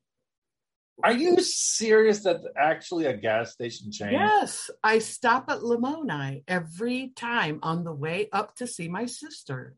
Are 1.03 1.11
you 1.11 1.39
serious? 1.41 2.23
That's 2.23 2.45
actually 2.57 3.05
a 3.05 3.15
gas 3.15 3.51
station 3.51 3.91
chain? 3.91 4.13
yes, 4.13 4.71
I 4.83 4.99
stop 4.99 5.51
at 5.51 5.59
Lamoni 5.59 6.43
every 6.47 7.09
time 7.15 7.59
on 7.61 7.83
the 7.83 7.93
way 7.93 8.29
up 8.31 8.55
to 8.55 8.65
see 8.65 8.87
my 8.87 9.05
sister. 9.05 9.75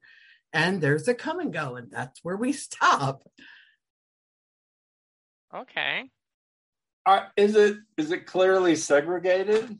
And 0.54 0.80
there's 0.80 1.08
a 1.10 1.14
Kum 1.14 1.50
& 1.50 1.52
Go, 1.52 1.76
and 1.76 1.92
that's 1.92 2.20
where 2.24 2.38
we 2.38 2.54
stop. 2.54 3.24
Okay. 5.54 6.10
Are- 7.06 7.32
is 7.36 7.56
it 7.56 7.78
is 7.98 8.12
it 8.12 8.26
clearly 8.26 8.76
segregated, 8.78 9.78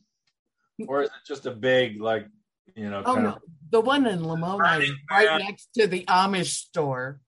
or 0.88 1.04
is 1.04 1.10
it 1.10 1.28
just 1.28 1.46
a 1.46 1.52
big 1.52 2.02
like 2.02 2.28
you 2.76 2.90
know? 2.90 3.04
Oh 3.06 3.14
kind 3.14 3.24
no, 3.24 3.30
of, 3.34 3.42
the 3.70 3.82
one 3.82 4.08
in 4.08 4.20
Lamoni 4.20 4.84
is 4.84 4.92
right 5.12 5.26
Man. 5.28 5.40
next 5.40 5.70
to 5.76 5.88
the 5.88 6.04
Amish 6.06 6.54
store. 6.54 7.20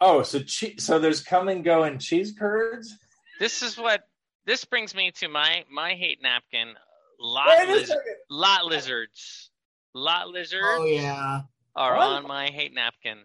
Oh, 0.00 0.22
so 0.22 0.40
che- 0.40 0.76
so 0.78 0.98
there's 0.98 1.22
Kum 1.22 1.62
& 1.62 1.62
Go 1.62 1.84
and 1.84 2.00
cheese 2.00 2.34
curds. 2.38 2.92
This 3.40 3.62
is 3.62 3.78
what 3.78 4.02
this 4.44 4.64
brings 4.64 4.94
me 4.94 5.10
to 5.16 5.28
my 5.28 5.64
my 5.70 5.94
hate 5.94 6.20
napkin. 6.22 6.74
Lot 7.18 7.46
Wait 7.48 7.68
a 7.68 7.72
liz- 7.72 7.92
lot 8.30 8.64
lizards. 8.66 9.50
Lot 9.94 10.28
lizards 10.28 10.64
Oh 10.68 10.84
yeah, 10.84 11.42
are 11.74 11.96
What? 11.96 12.06
on 12.08 12.26
my 12.28 12.48
hate 12.50 12.74
napkin. 12.74 13.18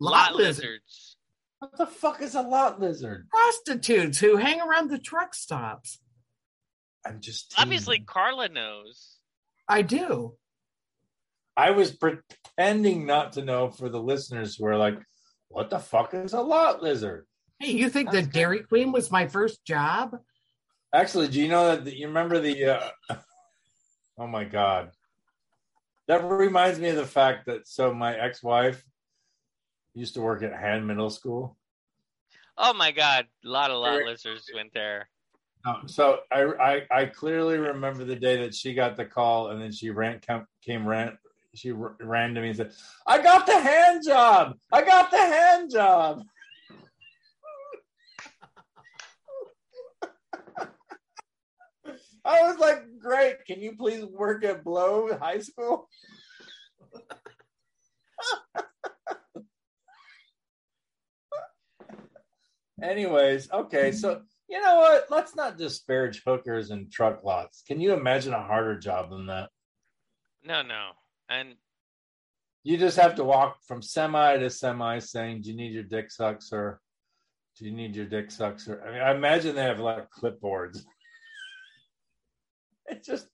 lot, 0.00 0.34
lizards. 0.36 0.58
lizards. 0.58 1.16
What 1.58 1.76
the 1.78 1.86
fuck 1.86 2.20
is 2.22 2.34
a 2.34 2.42
lot 2.42 2.80
lizard? 2.80 3.26
prostitutes 3.30 4.18
who 4.18 4.36
hang 4.36 4.60
around 4.60 4.90
the 4.90 4.98
truck 4.98 5.34
stops. 5.34 5.98
I'm 7.06 7.20
just 7.20 7.54
Obviously. 7.58 7.98
Carla 8.00 8.48
knows. 8.48 9.13
I 9.68 9.82
do. 9.82 10.34
I 11.56 11.70
was 11.70 11.92
pretending 11.92 13.06
not 13.06 13.32
to 13.32 13.44
know 13.44 13.70
for 13.70 13.88
the 13.88 14.00
listeners 14.00 14.56
who 14.56 14.66
are 14.66 14.76
like, 14.76 14.98
what 15.48 15.70
the 15.70 15.78
fuck 15.78 16.14
is 16.14 16.32
a 16.32 16.40
lot 16.40 16.82
lizard? 16.82 17.26
Hey, 17.60 17.70
you 17.70 17.88
think 17.88 18.10
the 18.10 18.16
That's 18.16 18.26
good. 18.26 18.34
Dairy 18.34 18.60
Queen 18.60 18.92
was 18.92 19.10
my 19.10 19.28
first 19.28 19.64
job? 19.64 20.16
Actually, 20.92 21.28
do 21.28 21.40
you 21.40 21.48
know 21.48 21.68
that 21.68 21.84
the, 21.84 21.96
you 21.96 22.08
remember 22.08 22.40
the? 22.40 22.64
Uh, 22.64 22.90
oh 24.18 24.26
my 24.26 24.44
god, 24.44 24.90
that 26.08 26.24
reminds 26.24 26.78
me 26.78 26.88
of 26.88 26.96
the 26.96 27.06
fact 27.06 27.46
that 27.46 27.66
so 27.66 27.92
my 27.94 28.16
ex-wife 28.16 28.82
used 29.94 30.14
to 30.14 30.20
work 30.20 30.42
at 30.42 30.52
Hand 30.52 30.86
Middle 30.86 31.10
School. 31.10 31.56
Oh 32.58 32.74
my 32.74 32.92
god, 32.92 33.26
a 33.44 33.48
lot 33.48 33.70
of 33.70 33.78
lot 33.78 34.04
lizards 34.04 34.50
went 34.54 34.72
there. 34.74 35.08
Um, 35.66 35.84
so 35.86 36.20
I, 36.30 36.42
I 36.42 36.82
I 36.90 37.06
clearly 37.06 37.56
remember 37.56 38.04
the 38.04 38.16
day 38.16 38.36
that 38.36 38.54
she 38.54 38.74
got 38.74 38.96
the 38.96 39.06
call, 39.06 39.48
and 39.48 39.62
then 39.62 39.72
she 39.72 39.88
ran 39.90 40.20
came, 40.20 40.46
came 40.62 40.86
ran 40.86 41.16
she 41.54 41.72
ran 41.72 42.34
to 42.34 42.40
me 42.42 42.48
and 42.48 42.56
said, 42.56 42.72
"I 43.06 43.22
got 43.22 43.46
the 43.46 43.58
hand 43.58 44.02
job! 44.06 44.58
I 44.70 44.82
got 44.82 45.10
the 45.10 45.16
hand 45.16 45.70
job!" 45.70 46.22
I 52.26 52.42
was 52.42 52.58
like, 52.58 52.82
"Great! 52.98 53.44
Can 53.46 53.60
you 53.60 53.74
please 53.76 54.04
work 54.04 54.44
at 54.44 54.64
Blow 54.64 55.16
High 55.16 55.38
School?" 55.40 55.88
Anyways, 62.82 63.50
okay, 63.50 63.92
so 63.92 64.22
you 64.54 64.62
know 64.62 64.76
what? 64.76 65.06
Let's 65.10 65.34
not 65.34 65.58
disparage 65.58 66.22
hookers 66.24 66.70
and 66.70 66.90
truck 66.90 67.24
lots. 67.24 67.64
Can 67.66 67.80
you 67.80 67.92
imagine 67.92 68.32
a 68.32 68.40
harder 68.40 68.78
job 68.78 69.10
than 69.10 69.26
that? 69.26 69.50
No, 70.44 70.62
no. 70.62 70.90
And 71.28 71.56
You 72.62 72.78
just 72.78 72.96
have 72.96 73.16
to 73.16 73.24
walk 73.24 73.56
from 73.66 73.82
semi 73.82 74.36
to 74.36 74.48
semi 74.48 75.00
saying, 75.00 75.42
Do 75.42 75.50
you 75.50 75.56
need 75.56 75.72
your 75.72 75.82
dick 75.82 76.08
sucked, 76.12 76.44
sir? 76.44 76.78
Do 77.58 77.64
you 77.64 77.72
need 77.72 77.96
your 77.96 78.06
dick 78.06 78.30
sucked, 78.30 78.60
sir? 78.60 78.80
I 78.86 78.92
mean, 78.92 79.00
I 79.02 79.10
imagine 79.10 79.56
they 79.56 79.62
have 79.62 79.80
like 79.80 80.08
clipboards. 80.10 80.82
It 82.86 83.02
just, 83.02 83.28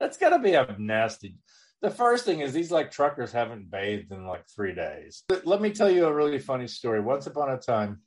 that's 0.00 0.16
got 0.16 0.30
to 0.30 0.40
be 0.40 0.54
a 0.54 0.74
nasty. 0.76 1.36
The 1.82 1.90
first 1.90 2.24
thing 2.24 2.40
is 2.40 2.52
these 2.52 2.72
like 2.72 2.90
truckers 2.90 3.30
haven't 3.30 3.70
bathed 3.70 4.10
in 4.10 4.26
like 4.26 4.44
three 4.48 4.74
days. 4.74 5.22
Let 5.44 5.60
me 5.60 5.70
tell 5.70 5.88
you 5.88 6.06
a 6.06 6.12
really 6.12 6.40
funny 6.40 6.66
story. 6.66 7.00
Once 7.00 7.28
upon 7.28 7.48
a 7.52 7.58
time. 7.58 8.00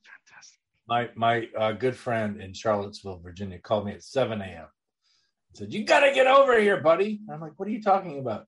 My 0.91 1.09
my 1.15 1.47
uh, 1.57 1.71
good 1.71 1.95
friend 1.95 2.41
in 2.41 2.51
Charlottesville, 2.53 3.21
Virginia, 3.23 3.57
called 3.59 3.85
me 3.85 3.93
at 3.93 4.03
7 4.03 4.41
a.m. 4.41 4.67
Said, 5.53 5.71
"You 5.73 5.85
got 5.85 6.01
to 6.01 6.13
get 6.13 6.27
over 6.27 6.59
here, 6.59 6.81
buddy." 6.81 7.21
I'm 7.31 7.39
like, 7.39 7.53
"What 7.55 7.69
are 7.69 7.71
you 7.71 7.81
talking 7.81 8.19
about?" 8.19 8.45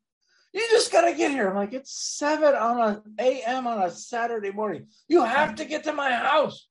You 0.51 0.61
just 0.69 0.91
got 0.91 1.09
to 1.09 1.15
get 1.15 1.31
here. 1.31 1.47
I'm 1.47 1.55
like, 1.55 1.71
"It's 1.71 1.93
7 2.19 2.53
on 2.53 2.81
a 2.81 3.01
a.m. 3.17 3.65
on 3.65 3.81
a 3.81 3.89
Saturday 3.89 4.51
morning. 4.51 4.87
You 5.07 5.23
have 5.23 5.55
to 5.55 5.65
get 5.65 5.85
to 5.85 5.93
my 5.93 6.11
house." 6.11 6.67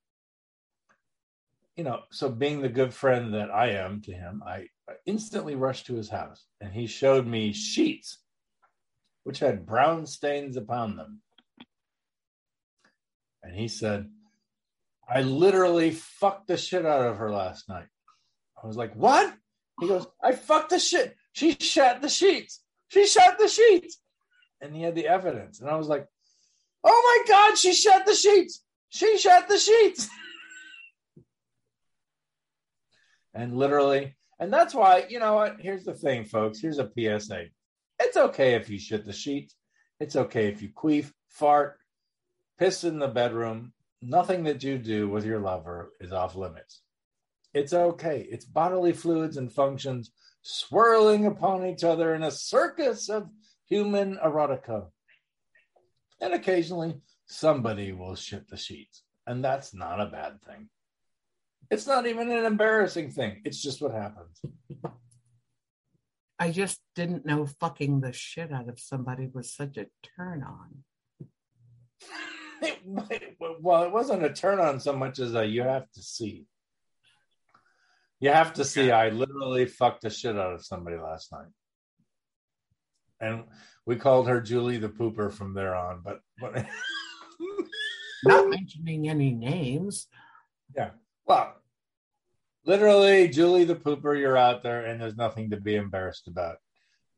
You 1.76 1.84
know, 1.84 2.00
so 2.10 2.28
being 2.28 2.60
the 2.60 2.68
good 2.68 2.92
friend 2.92 3.32
that 3.32 3.50
I 3.50 3.70
am 3.70 4.02
to 4.02 4.12
him, 4.12 4.42
I 4.46 4.66
instantly 5.06 5.54
rushed 5.54 5.86
to 5.86 5.94
his 5.94 6.10
house, 6.10 6.44
and 6.60 6.70
he 6.74 6.86
showed 6.86 7.26
me 7.26 7.54
sheets, 7.54 8.18
which 9.24 9.38
had 9.38 9.64
brown 9.64 10.04
stains 10.04 10.58
upon 10.58 10.96
them. 10.96 11.22
And 13.42 13.56
he 13.56 13.68
said, 13.68 14.10
I 15.08 15.22
literally 15.22 15.90
fucked 15.90 16.48
the 16.48 16.56
shit 16.56 16.86
out 16.86 17.06
of 17.06 17.18
her 17.18 17.30
last 17.30 17.68
night. 17.68 17.86
I 18.62 18.66
was 18.66 18.76
like, 18.76 18.94
what? 18.94 19.34
He 19.80 19.88
goes, 19.88 20.06
I 20.22 20.32
fucked 20.32 20.70
the 20.70 20.78
shit. 20.78 21.16
She 21.32 21.56
shat 21.58 22.02
the 22.02 22.08
sheets. 22.08 22.62
She 22.88 23.06
shat 23.06 23.38
the 23.38 23.48
sheets. 23.48 23.98
And 24.60 24.74
he 24.74 24.82
had 24.82 24.94
the 24.94 25.08
evidence. 25.08 25.60
And 25.60 25.68
I 25.68 25.76
was 25.76 25.88
like, 25.88 26.06
oh 26.84 27.24
my 27.26 27.32
God, 27.32 27.58
she 27.58 27.72
shat 27.72 28.06
the 28.06 28.14
sheets. 28.14 28.62
She 28.90 29.18
shat 29.18 29.48
the 29.48 29.58
sheets. 29.58 30.08
and 33.34 33.56
literally, 33.56 34.16
and 34.38 34.52
that's 34.52 34.74
why, 34.74 35.06
you 35.08 35.18
know 35.18 35.34
what? 35.34 35.56
Here's 35.60 35.84
the 35.84 35.94
thing, 35.94 36.24
folks. 36.24 36.60
Here's 36.60 36.78
a 36.78 36.90
PSA. 36.94 37.46
It's 38.00 38.16
okay 38.16 38.54
if 38.54 38.68
you 38.68 38.78
shit 38.78 39.04
the 39.04 39.12
sheets. 39.12 39.54
It's 39.98 40.16
okay 40.16 40.48
if 40.48 40.62
you 40.62 40.68
queef, 40.68 41.12
fart, 41.28 41.78
piss 42.58 42.84
in 42.84 42.98
the 42.98 43.08
bedroom. 43.08 43.72
Nothing 44.02 44.44
that 44.44 44.64
you 44.64 44.78
do 44.78 45.08
with 45.08 45.24
your 45.24 45.38
lover 45.38 45.92
is 46.00 46.12
off 46.12 46.34
limits. 46.34 46.82
It's 47.54 47.72
okay. 47.72 48.26
It's 48.28 48.44
bodily 48.44 48.92
fluids 48.92 49.36
and 49.36 49.52
functions 49.52 50.10
swirling 50.42 51.26
upon 51.26 51.64
each 51.64 51.84
other 51.84 52.14
in 52.14 52.24
a 52.24 52.30
circus 52.30 53.08
of 53.08 53.30
human 53.68 54.16
erotica. 54.16 54.86
And 56.20 56.34
occasionally, 56.34 57.00
somebody 57.26 57.92
will 57.92 58.16
shit 58.16 58.48
the 58.48 58.56
sheets. 58.56 59.02
And 59.24 59.44
that's 59.44 59.72
not 59.72 60.00
a 60.00 60.06
bad 60.06 60.42
thing. 60.42 60.68
It's 61.70 61.86
not 61.86 62.06
even 62.06 62.30
an 62.32 62.44
embarrassing 62.44 63.12
thing. 63.12 63.40
It's 63.44 63.62
just 63.62 63.80
what 63.80 63.92
happens. 63.92 64.42
I 66.40 66.50
just 66.50 66.80
didn't 66.96 67.24
know 67.24 67.46
fucking 67.46 68.00
the 68.00 68.12
shit 68.12 68.52
out 68.52 68.68
of 68.68 68.80
somebody 68.80 69.28
was 69.32 69.54
such 69.54 69.76
a 69.76 69.86
turn 70.16 70.42
on. 70.42 70.82
Well, 73.60 73.84
it 73.84 73.92
wasn't 73.92 74.24
a 74.24 74.32
turn 74.32 74.60
on 74.60 74.80
so 74.80 74.92
much 74.92 75.18
as 75.18 75.34
a 75.34 75.44
you 75.44 75.62
have 75.62 75.90
to 75.92 76.02
see. 76.02 76.46
You 78.20 78.30
have 78.30 78.52
to 78.54 78.64
see. 78.64 78.90
I 78.90 79.08
literally 79.08 79.66
fucked 79.66 80.02
the 80.02 80.10
shit 80.10 80.36
out 80.36 80.52
of 80.54 80.64
somebody 80.64 80.96
last 80.96 81.32
night, 81.32 81.50
and 83.20 83.44
we 83.84 83.96
called 83.96 84.28
her 84.28 84.40
Julie 84.40 84.78
the 84.78 84.88
Pooper 84.88 85.32
from 85.32 85.54
there 85.54 85.74
on. 85.74 86.02
But, 86.04 86.20
but 86.40 86.64
Not 88.24 88.48
mentioning 88.48 89.08
any 89.08 89.32
names. 89.32 90.06
yeah, 90.76 90.90
well, 91.26 91.54
literally, 92.64 93.28
Julie 93.28 93.64
the 93.64 93.74
Pooper, 93.74 94.18
you're 94.18 94.36
out 94.36 94.62
there, 94.62 94.84
and 94.84 95.00
there's 95.00 95.16
nothing 95.16 95.50
to 95.50 95.56
be 95.56 95.74
embarrassed 95.74 96.28
about. 96.28 96.56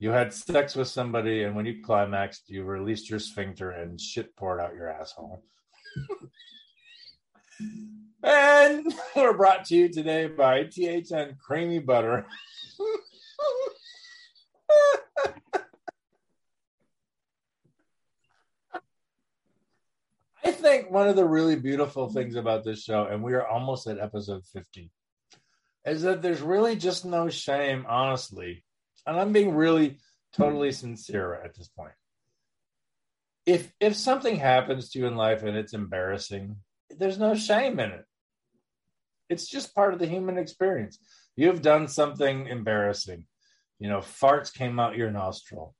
You 0.05 0.11
had 0.11 0.35
sex 0.35 0.77
with 0.77 0.89
somebody, 0.89 1.45
and 1.45 1.57
when 1.57 1.65
you 1.65 1.83
climaxed, 1.83 2.51
you 2.51 2.65
released 2.65 3.09
your 3.09 3.19
sphincter 3.19 3.71
and 3.71 3.99
shit 3.99 4.37
poured 4.37 4.61
out 4.61 4.75
your 4.75 4.91
asshole. 4.91 5.43
and 8.23 8.95
we're 9.17 9.33
brought 9.33 9.65
to 9.65 9.75
you 9.75 9.89
today 9.89 10.27
by 10.27 10.65
THN 10.65 11.39
Creamy 11.43 11.79
Butter. 11.79 12.27
I 20.45 20.51
think 20.51 20.91
one 20.91 21.09
of 21.09 21.17
the 21.17 21.25
really 21.25 21.57
beautiful 21.57 22.11
things 22.11 22.37
about 22.37 22.63
this 22.63 22.83
show, 22.83 23.07
and 23.07 23.23
we 23.23 23.33
are 23.33 23.47
almost 23.47 23.87
at 23.87 23.99
episode 23.99 24.45
50, 24.53 24.91
is 25.87 26.03
that 26.03 26.21
there's 26.21 26.43
really 26.43 26.77
just 26.77 27.07
no 27.07 27.31
shame, 27.31 27.87
honestly. 27.89 28.65
And 29.07 29.19
I'm 29.19 29.33
being 29.33 29.55
really 29.55 29.99
totally 30.33 30.73
sincere 30.73 31.35
at 31.35 31.55
this 31.55 31.69
point. 31.69 31.93
If 33.47 33.73
if 33.81 33.95
something 33.95 34.37
happens 34.37 34.91
to 34.91 34.99
you 34.99 35.07
in 35.07 35.17
life 35.17 35.43
and 35.43 35.57
it's 35.57 35.75
embarrassing, 35.75 36.57
there's 36.91 37.19
no 37.19 37.35
shame 37.35 37.79
in 37.79 37.91
it. 37.91 38.05
It's 39.29 39.49
just 39.49 39.75
part 39.75 39.93
of 39.93 40.01
the 40.01 40.07
human 40.07 40.39
experience. 40.39 40.99
You've 41.37 41.63
done 41.63 41.89
something 41.89 42.47
embarrassing. 42.47 43.27
You 43.79 43.89
know, 43.89 43.99
farts 43.99 44.53
came 44.53 44.79
out 44.79 44.97
your 44.97 45.11
nostril. 45.11 45.75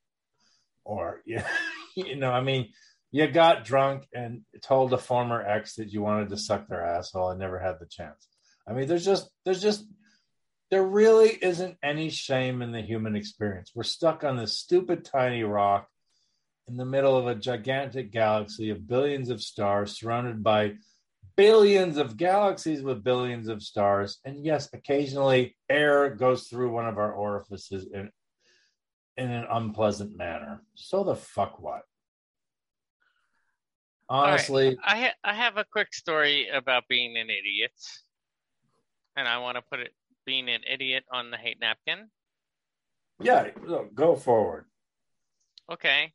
Or 0.85 1.23
you 1.97 2.17
know, 2.17 2.31
I 2.31 2.43
mean, 2.43 2.69
you 3.11 3.27
got 3.29 3.65
drunk 3.65 4.07
and 4.13 4.43
told 4.63 4.93
a 4.93 4.99
former 4.99 5.41
ex 5.41 5.77
that 5.77 5.93
you 5.93 6.03
wanted 6.03 6.31
to 6.31 6.37
suck 6.37 6.69
their 6.69 6.85
asshole 6.85 7.31
and 7.31 7.41
never 7.41 7.59
had 7.59 7.77
the 7.79 7.87
chance. 7.87 8.27
I 8.69 8.73
mean, 8.73 8.89
there's 8.89 9.05
just 9.05 9.31
there's 9.45 9.63
just 9.63 9.87
there 10.71 10.85
really 10.85 11.31
isn't 11.31 11.77
any 11.83 12.11
shame 12.11 12.63
in 12.63 12.73
the 12.73 12.81
human 12.81 13.17
experience. 13.17 13.73
We're 13.75 13.83
stuck 13.83 14.25
on 14.25 14.37
this 14.37 14.59
stupid 14.59 15.05
tiny 15.05 15.43
rock 15.43 15.89
in 16.67 16.77
the 16.77 16.85
middle 16.85 17.17
of 17.17 17.27
a 17.27 17.35
gigantic 17.35 18.11
galaxy 18.11 18.71
of 18.71 18.89
billions 18.89 19.29
of 19.31 19.43
stars 19.43 19.99
surrounded 19.99 20.43
by 20.43 20.75
billions 21.37 21.99
of 21.99 22.17
galaxies 22.17 22.83
with 22.83 23.05
billions 23.05 23.49
of 23.49 23.63
stars. 23.63 24.19
And 24.25 24.45
yes, 24.45 24.69
occasionally 24.73 25.57
air 25.69 26.11
goes 26.11 26.49
through 26.49 26.73
one 26.73 26.87
of 26.87 26.97
our 26.97 27.13
orifices 27.13 27.87
in, 27.93 28.11
in 29.17 29.31
an 29.31 29.47
unpleasant 29.51 30.17
manner. 30.17 30.63
So 30.75 31.05
the 31.05 31.17
fuck 31.17 31.61
what? 31.61 31.83
Honestly, 34.09 34.77
I 34.85 35.01
ha- 35.01 35.15
I 35.25 35.35
have 35.35 35.57
a 35.57 35.65
quick 35.65 35.95
story 35.95 36.49
about 36.49 36.85
being 36.89 37.17
an 37.17 37.31
idiot, 37.31 37.73
and 39.17 39.27
I 39.27 39.39
want 39.39 39.57
to 39.57 39.63
put 39.63 39.81
it 39.81 39.95
being 40.25 40.49
an 40.49 40.61
idiot 40.71 41.05
on 41.13 41.31
the 41.31 41.37
hate 41.37 41.61
napkin. 41.61 42.11
yeah, 43.21 43.49
go 43.95 44.17
forward. 44.17 44.67
Okay, 45.71 46.13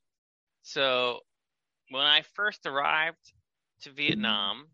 so 0.62 1.20
when 1.90 2.06
I 2.06 2.24
first 2.36 2.66
arrived 2.66 3.34
to 3.82 3.92
Vietnam, 3.92 4.68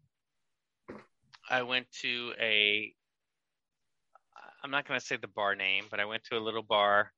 I 1.50 1.64
went 1.64 1.90
to 2.02 2.34
a. 2.40 2.94
I'm 4.64 4.72
not 4.72 4.88
going 4.88 5.00
to 5.00 5.06
say 5.06 5.18
the 5.18 5.28
bar 5.28 5.56
name, 5.56 5.86
but 5.92 6.00
I 6.00 6.06
went 6.06 6.24
to 6.26 6.38
a 6.38 6.40
little 6.40 6.64
bar 6.64 7.12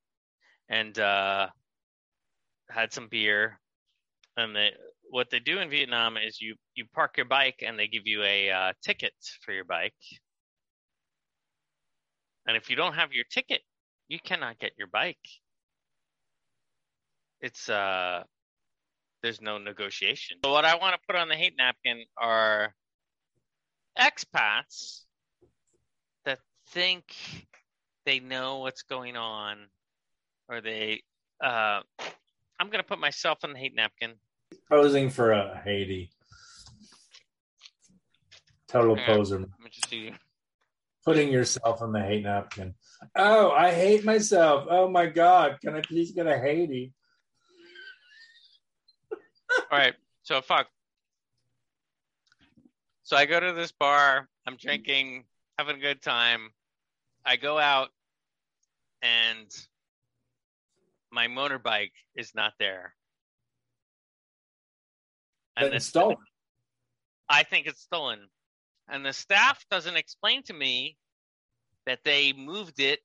and 0.68 0.98
uh, 0.98 1.48
had 2.70 2.92
some 2.92 3.08
beer. 3.08 3.58
And 4.36 4.54
they, 4.54 4.72
what 5.10 5.30
they 5.30 5.40
do 5.40 5.58
in 5.58 5.70
Vietnam 5.70 6.16
is 6.16 6.40
you 6.40 6.54
you 6.74 6.84
park 6.94 7.16
your 7.16 7.26
bike 7.26 7.62
and 7.66 7.78
they 7.78 7.88
give 7.88 8.06
you 8.06 8.22
a 8.22 8.50
uh, 8.50 8.72
ticket 8.84 9.14
for 9.40 9.52
your 9.52 9.64
bike. 9.64 9.94
And 12.48 12.56
if 12.56 12.70
you 12.70 12.76
don't 12.76 12.94
have 12.94 13.12
your 13.12 13.24
ticket, 13.30 13.60
you 14.08 14.18
cannot 14.18 14.58
get 14.58 14.72
your 14.78 14.86
bike. 14.86 15.16
It's 17.42 17.68
uh 17.68 18.22
there's 19.22 19.42
no 19.42 19.58
negotiation. 19.58 20.38
So 20.42 20.50
what 20.50 20.64
I 20.64 20.76
want 20.76 20.94
to 20.94 21.00
put 21.06 21.14
on 21.14 21.28
the 21.28 21.34
hate 21.34 21.54
napkin 21.58 22.04
are 22.16 22.74
expats 23.98 25.02
that 26.24 26.38
think 26.68 27.14
they 28.06 28.18
know 28.18 28.58
what's 28.60 28.82
going 28.82 29.16
on 29.16 29.58
or 30.48 30.62
they 30.62 31.02
uh 31.44 31.80
I'm 32.60 32.66
going 32.70 32.82
to 32.82 32.88
put 32.88 32.98
myself 32.98 33.40
on 33.44 33.52
the 33.52 33.58
hate 33.58 33.76
napkin. 33.76 34.14
Posing 34.70 35.10
for 35.10 35.32
a 35.32 35.62
Hatey. 35.64 36.08
Total 38.68 38.96
poser. 38.96 39.40
Let 39.40 39.60
me 39.60 39.70
just 39.70 39.88
see. 39.90 40.12
Putting 41.08 41.32
yourself 41.32 41.80
on 41.80 41.90
the 41.90 42.02
hate 42.02 42.24
napkin. 42.24 42.74
Oh, 43.16 43.50
I 43.50 43.72
hate 43.72 44.04
myself. 44.04 44.66
Oh 44.68 44.90
my 44.90 45.06
God. 45.06 45.56
Can 45.62 45.74
I 45.74 45.80
please 45.80 46.12
get 46.12 46.26
a 46.26 46.32
Hatey? 46.32 46.92
All 49.10 49.78
right. 49.78 49.94
So 50.22 50.42
fuck. 50.42 50.66
So 53.04 53.16
I 53.16 53.24
go 53.24 53.40
to 53.40 53.54
this 53.54 53.72
bar. 53.72 54.28
I'm 54.46 54.56
drinking. 54.56 55.24
having 55.58 55.76
a 55.76 55.80
good 55.80 56.02
time. 56.02 56.50
I 57.24 57.36
go 57.36 57.58
out 57.58 57.88
and 59.00 59.46
my 61.10 61.26
motorbike 61.26 61.92
is 62.16 62.34
not 62.34 62.52
there. 62.58 62.92
And 65.56 65.72
the- 65.72 65.80
stolen. 65.80 66.18
I 67.30 67.44
think 67.44 67.66
it's 67.66 67.80
stolen. 67.80 68.28
And 68.88 69.04
the 69.04 69.12
staff 69.12 69.64
doesn't 69.70 69.96
explain 69.96 70.42
to 70.44 70.54
me 70.54 70.96
that 71.86 72.00
they 72.04 72.32
moved 72.32 72.80
it 72.80 73.00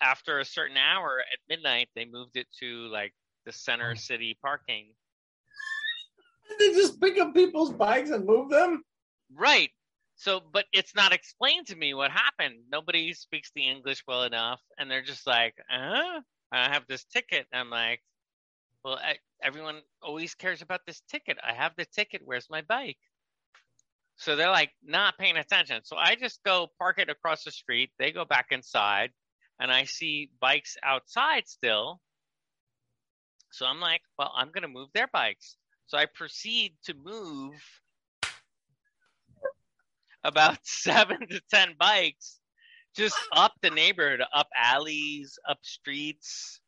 after 0.00 0.38
a 0.38 0.44
certain 0.44 0.76
hour 0.76 1.20
at 1.20 1.38
midnight. 1.48 1.88
They 1.94 2.04
moved 2.04 2.36
it 2.36 2.46
to 2.60 2.88
like 2.88 3.14
the 3.44 3.52
center 3.52 3.94
city 3.96 4.36
parking. 4.42 4.94
They 6.58 6.72
just 6.72 7.00
pick 7.00 7.18
up 7.18 7.34
people's 7.34 7.72
bikes 7.72 8.10
and 8.10 8.24
move 8.24 8.50
them. 8.50 8.82
Right. 9.34 9.70
So, 10.16 10.40
but 10.52 10.64
it's 10.72 10.94
not 10.94 11.12
explained 11.12 11.66
to 11.66 11.76
me 11.76 11.92
what 11.92 12.10
happened. 12.10 12.64
Nobody 12.70 13.12
speaks 13.12 13.50
the 13.54 13.68
English 13.68 14.02
well 14.06 14.22
enough, 14.22 14.62
and 14.78 14.90
they're 14.90 15.02
just 15.02 15.26
like, 15.26 15.54
"Uh, 15.70 16.20
I 16.52 16.72
have 16.72 16.86
this 16.86 17.04
ticket." 17.04 17.46
I'm 17.52 17.68
like, 17.68 18.02
"Well, 18.82 18.94
I, 18.94 19.18
everyone 19.42 19.82
always 20.00 20.34
cares 20.34 20.62
about 20.62 20.80
this 20.86 21.02
ticket. 21.10 21.36
I 21.42 21.52
have 21.52 21.72
the 21.76 21.84
ticket. 21.84 22.22
Where's 22.24 22.48
my 22.48 22.62
bike?" 22.62 22.98
So 24.26 24.34
they're 24.34 24.50
like 24.50 24.72
not 24.84 25.16
paying 25.18 25.36
attention. 25.36 25.82
So 25.84 25.96
I 25.96 26.16
just 26.16 26.42
go 26.42 26.66
park 26.80 26.98
it 26.98 27.08
across 27.08 27.44
the 27.44 27.52
street. 27.52 27.92
They 27.96 28.10
go 28.10 28.24
back 28.24 28.46
inside, 28.50 29.12
and 29.60 29.70
I 29.70 29.84
see 29.84 30.32
bikes 30.40 30.76
outside 30.82 31.46
still. 31.46 32.00
So 33.52 33.66
I'm 33.66 33.78
like, 33.78 34.00
"Well, 34.18 34.32
I'm 34.34 34.50
gonna 34.50 34.66
move 34.66 34.88
their 34.92 35.06
bikes." 35.06 35.56
So 35.86 35.96
I 35.96 36.06
proceed 36.06 36.74
to 36.86 36.94
move 36.94 37.54
about 40.24 40.58
seven 40.66 41.28
to 41.28 41.40
ten 41.48 41.76
bikes 41.78 42.40
just 42.96 43.16
up 43.30 43.52
the 43.62 43.70
neighborhood, 43.70 44.24
up 44.34 44.48
alleys, 44.56 45.38
up 45.48 45.58
streets. 45.62 46.60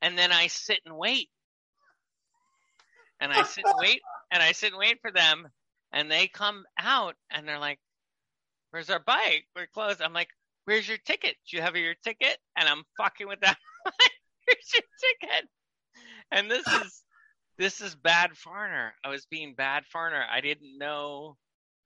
And 0.00 0.16
then 0.16 0.32
I 0.32 0.46
sit 0.46 0.80
and 0.86 0.96
wait. 0.96 1.28
And 3.20 3.30
I 3.30 3.42
sit 3.42 3.66
and 3.66 3.74
wait 3.76 4.00
and 4.30 4.42
I 4.42 4.52
sit 4.52 4.70
and 4.70 4.78
wait 4.78 5.02
for 5.02 5.10
them. 5.10 5.48
And 5.92 6.10
they 6.10 6.28
come 6.28 6.64
out 6.78 7.14
and 7.30 7.46
they're 7.46 7.58
like, 7.58 7.78
Where's 8.70 8.90
our 8.90 8.98
bike? 9.00 9.44
We're 9.56 9.66
closed. 9.66 10.02
I'm 10.02 10.12
like, 10.12 10.28
Where's 10.64 10.88
your 10.88 10.98
ticket? 10.98 11.36
Do 11.48 11.56
you 11.56 11.62
have 11.62 11.76
your 11.76 11.94
ticket? 12.04 12.38
And 12.56 12.68
I'm 12.68 12.84
fucking 12.96 13.28
with 13.28 13.40
that. 13.40 13.56
Where's 13.84 14.72
your 14.74 14.82
ticket? 15.00 15.48
And 16.30 16.50
this 16.50 16.66
is 16.84 17.02
this 17.56 17.80
is 17.80 17.94
bad 17.94 18.36
foreigner. 18.36 18.94
I 19.04 19.08
was 19.08 19.26
being 19.26 19.54
bad 19.54 19.84
foreigner. 19.86 20.24
I 20.30 20.40
didn't 20.40 20.78
know 20.78 21.36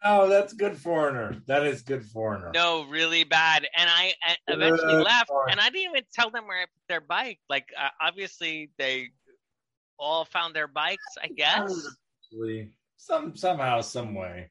Oh, 0.05 0.29
that's 0.29 0.53
good 0.53 0.77
foreigner. 0.77 1.41
That 1.47 1.65
is 1.65 1.83
good 1.83 2.05
foreigner. 2.05 2.51
No, 2.53 2.85
really 2.87 3.23
bad. 3.23 3.69
And 3.77 3.89
I 3.89 4.15
I 4.25 4.37
eventually 4.49 4.95
left, 4.95 5.31
and 5.49 5.61
I 5.61 5.71
didn't 5.71 5.91
even 5.91 6.03
tell 6.13 6.31
them 6.31 6.47
where 6.49 6.59
I 6.59 6.65
put 6.65 6.83
their 6.89 7.01
bike. 7.01 7.39
Like, 7.49 7.67
uh, 7.81 7.89
obviously, 8.01 8.71
they 8.79 9.11
all 9.99 10.25
found 10.25 10.55
their 10.55 10.67
bikes. 10.67 11.05
I 11.23 11.29
guess. 11.29 11.89
Actually, 12.25 12.73
Some 13.03 13.35
somehow, 13.35 13.81
some 13.81 14.15
way. 14.15 14.49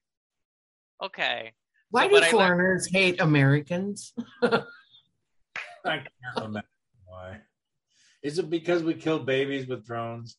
Okay. 1.02 1.54
Why 1.90 2.04
So, 2.04 2.10
do 2.10 2.16
but 2.16 2.24
I 2.24 2.32
foreigners 2.32 2.86
hate 2.86 3.22
Americans? 3.22 4.14
I 4.44 4.60
can't 5.86 6.38
imagine 6.38 6.70
why. 7.06 7.38
Is 8.24 8.40
it 8.40 8.50
because 8.50 8.84
we 8.84 8.94
kill 8.94 9.20
babies 9.20 9.68
with 9.68 9.86
drones? 9.86 10.36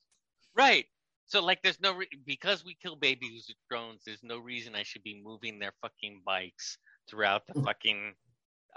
Right. 0.54 0.84
So, 1.24 1.42
like, 1.42 1.62
there's 1.62 1.80
no 1.80 1.94
re- 1.94 2.08
because 2.26 2.66
we 2.66 2.76
kill 2.82 2.96
babies 2.96 3.46
with 3.48 3.56
drones. 3.70 4.02
There's 4.04 4.22
no 4.22 4.36
reason 4.36 4.74
I 4.74 4.82
should 4.82 5.02
be 5.02 5.22
moving 5.24 5.58
their 5.58 5.72
fucking 5.80 6.20
bikes 6.26 6.76
throughout 7.08 7.46
the 7.46 7.54
mm. 7.54 7.64
fucking. 7.64 8.12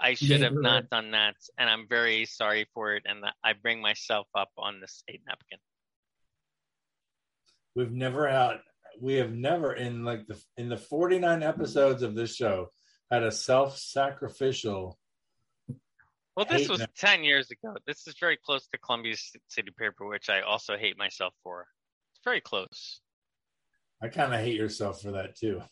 I 0.00 0.14
should 0.14 0.40
have 0.40 0.54
not 0.54 0.62
Neighborhood. 0.62 0.90
done 0.90 1.10
that, 1.10 1.36
and 1.58 1.68
I'm 1.68 1.86
very 1.88 2.24
sorry 2.24 2.66
for 2.72 2.94
it. 2.94 3.02
And 3.04 3.22
I 3.44 3.52
bring 3.52 3.82
myself 3.82 4.28
up 4.34 4.50
on 4.56 4.80
this 4.80 5.02
hate 5.06 5.20
napkin. 5.26 5.58
We've 7.74 7.92
never 7.92 8.26
had. 8.30 8.60
We 9.00 9.14
have 9.14 9.32
never 9.32 9.72
in 9.72 10.04
like 10.04 10.26
the 10.26 10.40
in 10.56 10.68
the 10.68 10.76
49 10.76 11.42
episodes 11.42 12.02
of 12.02 12.14
this 12.14 12.34
show 12.34 12.68
had 13.10 13.22
a 13.22 13.30
self-sacrificial. 13.30 14.98
Well, 16.36 16.46
this 16.46 16.68
was 16.68 16.80
nap- 16.80 16.90
10 16.96 17.24
years 17.24 17.50
ago. 17.50 17.74
This 17.86 18.06
is 18.06 18.14
very 18.18 18.36
close 18.36 18.66
to 18.68 18.78
Columbia 18.78 19.16
City 19.48 19.70
Paper, 19.78 20.06
which 20.06 20.28
I 20.28 20.40
also 20.42 20.76
hate 20.76 20.98
myself 20.98 21.32
for. 21.42 21.66
It's 22.14 22.24
very 22.24 22.40
close. 22.40 23.00
I 24.02 24.08
kind 24.08 24.34
of 24.34 24.40
hate 24.40 24.56
yourself 24.56 25.00
for 25.00 25.12
that 25.12 25.36
too. 25.36 25.62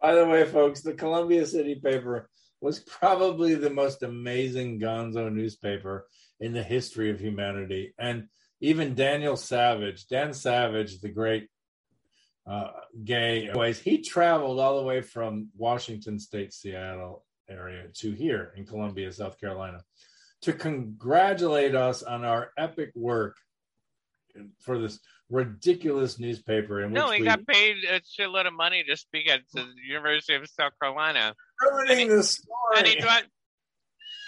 By 0.00 0.14
the 0.14 0.26
way, 0.26 0.44
folks, 0.44 0.82
the 0.82 0.92
Columbia 0.92 1.46
City 1.46 1.76
paper 1.76 2.28
was 2.60 2.80
probably 2.80 3.54
the 3.54 3.70
most 3.70 4.02
amazing 4.02 4.78
gonzo 4.78 5.32
newspaper 5.32 6.06
in 6.40 6.52
the 6.52 6.62
history 6.62 7.10
of 7.10 7.20
humanity. 7.20 7.94
And 7.98 8.28
even 8.60 8.94
Daniel 8.94 9.36
Savage, 9.36 10.06
Dan 10.06 10.32
Savage, 10.32 11.00
the 11.00 11.08
great 11.08 11.48
uh, 12.46 12.70
gay, 13.04 13.50
he 13.82 14.02
traveled 14.02 14.60
all 14.60 14.78
the 14.78 14.86
way 14.86 15.00
from 15.00 15.48
Washington 15.56 16.18
State, 16.18 16.52
Seattle 16.52 17.24
area 17.48 17.88
to 17.94 18.12
here 18.12 18.52
in 18.56 18.66
Columbia, 18.66 19.12
South 19.12 19.38
Carolina, 19.40 19.80
to 20.42 20.52
congratulate 20.52 21.74
us 21.74 22.02
on 22.02 22.24
our 22.24 22.50
epic 22.56 22.90
work 22.94 23.36
for 24.60 24.78
this 24.78 25.00
ridiculous 25.28 26.18
newspaper. 26.18 26.82
In 26.82 26.92
No, 26.92 27.08
which 27.08 27.16
he 27.16 27.22
we 27.22 27.26
got 27.26 27.46
paid 27.46 27.76
a 27.84 28.00
shitload 28.00 28.46
of 28.46 28.52
money 28.52 28.84
to 28.88 28.96
speak 28.96 29.28
at 29.28 29.40
the 29.52 29.66
University 29.84 30.34
of 30.34 30.48
South 30.48 30.72
Carolina, 30.80 31.34
ruining 31.60 32.08
the 32.08 32.22
story. 32.22 32.48
and 32.76 32.86
he 32.86 32.96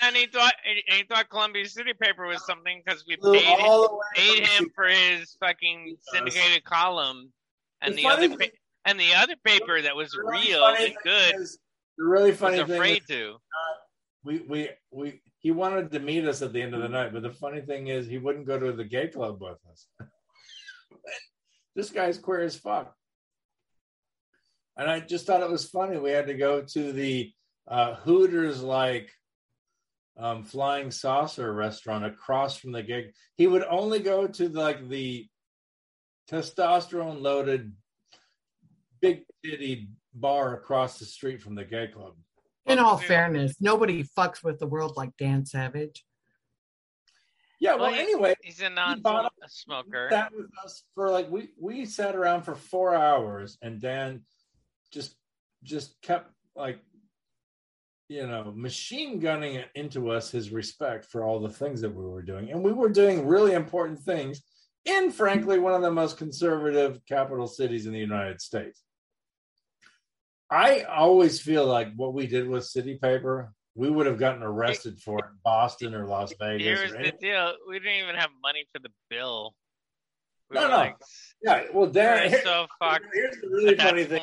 and 0.02 0.16
he 0.16 0.26
thought, 0.26 0.54
he 0.64 1.02
thought 1.04 1.28
Columbia 1.28 1.66
City 1.68 1.92
Paper 2.00 2.26
was 2.26 2.44
something 2.46 2.82
because 2.84 3.04
we 3.06 3.16
paid 3.16 3.58
paid 4.14 4.46
him 4.46 4.70
for 4.74 4.86
his 4.86 5.36
fucking 5.40 5.96
syndicated 6.12 6.64
column, 6.64 7.32
and 7.82 7.94
The 7.94 8.02
the 8.02 8.08
other 8.08 8.28
pa- 8.36 8.44
and 8.84 8.98
the 8.98 9.14
other 9.14 9.34
paper 9.44 9.80
that 9.82 9.94
was 9.94 10.16
really 10.16 10.48
real 10.48 10.64
and 10.66 10.94
good 11.02 11.34
is- 11.36 11.58
the 11.96 12.04
really 12.04 12.30
was 12.30 12.38
funny 12.38 12.56
thing 12.58 12.70
afraid 12.70 13.02
is 13.02 13.08
to. 13.08 13.36
we 14.24 14.38
we 14.48 14.68
we 14.92 15.20
he 15.40 15.50
wanted 15.50 15.90
to 15.92 15.98
meet 16.00 16.24
us 16.26 16.42
at 16.42 16.52
the 16.52 16.62
end 16.62 16.74
of 16.74 16.82
the 16.82 16.88
night, 16.88 17.12
but 17.12 17.22
the 17.22 17.32
funny 17.32 17.60
thing 17.60 17.88
is 17.88 18.06
he 18.06 18.18
wouldn't 18.18 18.46
go 18.46 18.58
to 18.58 18.72
the 18.72 18.84
gay 18.84 19.08
club 19.08 19.40
with 19.40 19.58
us. 19.70 19.86
this 21.76 21.90
guy's 21.90 22.18
queer 22.18 22.40
as 22.40 22.56
fuck. 22.56 22.94
And 24.76 24.88
I 24.88 25.00
just 25.00 25.26
thought 25.26 25.42
it 25.42 25.50
was 25.50 25.68
funny. 25.68 25.96
We 25.96 26.10
had 26.12 26.28
to 26.28 26.34
go 26.34 26.62
to 26.62 26.92
the 26.92 27.32
uh, 27.66 27.96
Hooters 27.96 28.62
like 28.62 29.10
um, 30.18 30.42
flying 30.42 30.90
saucer 30.90 31.52
restaurant 31.52 32.04
across 32.04 32.56
from 32.56 32.72
the 32.72 32.82
gig. 32.82 33.12
He 33.36 33.46
would 33.46 33.64
only 33.64 34.00
go 34.00 34.26
to 34.26 34.48
like 34.48 34.88
the 34.88 35.28
testosterone 36.30 37.22
loaded 37.22 37.72
big 39.00 39.22
city 39.44 39.88
bar 40.14 40.54
across 40.54 40.98
the 40.98 41.04
street 41.04 41.40
from 41.40 41.54
the 41.54 41.64
gay 41.64 41.86
club. 41.88 42.14
In 42.66 42.78
all 42.78 43.00
Yeah. 43.00 43.06
fairness, 43.08 43.54
nobody 43.60 44.02
fucks 44.04 44.42
with 44.42 44.58
the 44.58 44.66
world 44.66 44.96
like 44.96 45.16
Dan 45.16 45.46
Savage. 45.46 46.04
Yeah, 47.60 47.74
well, 47.74 47.84
Well, 47.86 47.94
he- 47.94 48.00
anyway, 48.00 48.34
He's 48.42 48.60
a 48.60 48.70
non-smoker. 48.70 50.08
that 50.10 50.32
with 50.32 50.50
us 50.64 50.84
for 50.94 51.10
like 51.10 51.28
we 51.30 51.50
we 51.58 51.86
sat 51.86 52.14
around 52.14 52.42
for 52.42 52.54
four 52.54 52.94
hours 52.94 53.56
and 53.62 53.80
dan 53.80 54.24
just 54.92 55.16
just 55.62 56.00
kept 56.02 56.32
like 56.54 56.80
you 58.08 58.26
know 58.26 58.52
machine 58.56 59.18
gunning 59.20 59.54
it 59.56 59.68
into 59.74 60.10
us 60.10 60.30
his 60.30 60.50
respect 60.50 61.04
for 61.04 61.24
all 61.24 61.38
the 61.40 61.48
things 61.48 61.80
that 61.82 61.94
we 61.94 62.04
were 62.04 62.22
doing 62.22 62.50
and 62.50 62.62
we 62.62 62.72
were 62.72 62.88
doing 62.88 63.26
really 63.26 63.52
important 63.52 63.98
things 63.98 64.42
in 64.86 65.10
frankly 65.10 65.58
one 65.58 65.74
of 65.74 65.82
the 65.82 65.90
most 65.90 66.16
conservative 66.16 67.00
capital 67.06 67.46
cities 67.46 67.86
in 67.86 67.92
the 67.92 67.98
united 67.98 68.40
states 68.40 68.82
i 70.50 70.80
always 70.82 71.40
feel 71.40 71.66
like 71.66 71.88
what 71.96 72.14
we 72.14 72.26
did 72.26 72.48
with 72.48 72.64
city 72.64 72.94
paper 73.00 73.52
we 73.74 73.90
would 73.90 74.06
have 74.06 74.18
gotten 74.18 74.42
arrested 74.42 74.98
for 75.00 75.18
it 75.18 75.24
in 75.26 75.36
boston 75.44 75.94
or 75.94 76.06
las 76.06 76.32
vegas 76.40 76.64
Here's 76.66 76.92
the 76.92 77.12
deal: 77.20 77.52
we 77.68 77.78
didn't 77.78 78.02
even 78.02 78.14
have 78.16 78.30
money 78.42 78.64
for 78.72 78.80
the 78.80 78.88
bill. 79.08 79.54
We 80.50 80.54
No, 80.56 80.68
no. 80.68 80.76
like, 80.78 80.96
yeah 81.42 81.64
well 81.74 81.86
dan 81.86 82.30
here- 82.30 82.40
so 82.42 82.66
fucked 82.80 83.04
here's 83.12 83.36
the 83.36 83.48
really 83.50 83.76
funny 83.76 84.04
thing. 84.04 84.22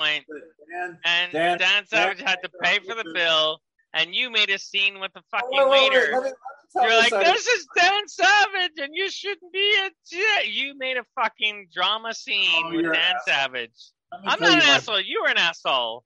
Dan, 0.73 0.99
And 1.05 1.31
Dan- 1.31 1.57
Dan, 1.59 1.85
Savage 1.85 2.17
Dan- 2.17 2.27
had 2.27 2.39
to 2.43 2.49
pay 2.63 2.79
for 2.79 2.95
the 2.95 3.09
bill, 3.13 3.61
and 3.95 4.13
you 4.13 4.29
made 4.29 4.49
a 4.51 4.59
scene 4.59 4.99
with 4.99 5.11
the 5.13 5.21
fucking 5.31 5.49
wait, 5.51 5.67
wait, 5.67 5.69
wait, 5.69 5.89
waiter. 5.91 6.11
let 6.13 6.23
me- 6.25 6.31
let 6.75 6.83
me 6.83 6.89
You're 6.91 6.99
like, 6.99 7.25
this 7.25 7.47
is 7.47 7.67
Dan 7.77 8.07
Savage, 8.07 8.71
and 8.79 8.93
you 8.93 9.09
shouldn't 9.09 9.53
be 9.53 9.77
a 9.85 9.89
j-" 10.11 10.49
You 10.49 10.77
made 10.77 10.97
a 10.97 11.05
fucking 11.15 11.69
drama 11.73 12.13
scene 12.13 12.63
Oh, 12.65 12.75
with 12.75 12.83
Dan 12.85 12.95
asshole. 12.95 13.19
Savage. 13.25 13.91
I'm 14.11 14.39
not 14.41 14.51
an 14.61 14.61
asshole. 14.61 14.99
You 14.99 15.21
were 15.23 15.29
an 15.29 15.37
asshole. 15.37 16.03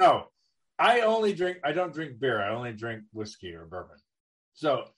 No, 0.00 0.26
I 0.78 1.02
only 1.02 1.32
drink. 1.34 1.58
I 1.62 1.70
don't 1.72 1.94
drink 1.94 2.18
beer. 2.18 2.42
I 2.42 2.48
only 2.48 2.72
drink 2.72 3.04
whiskey 3.12 3.54
or 3.54 3.64
bourbon. 3.66 3.98
So 4.54 4.88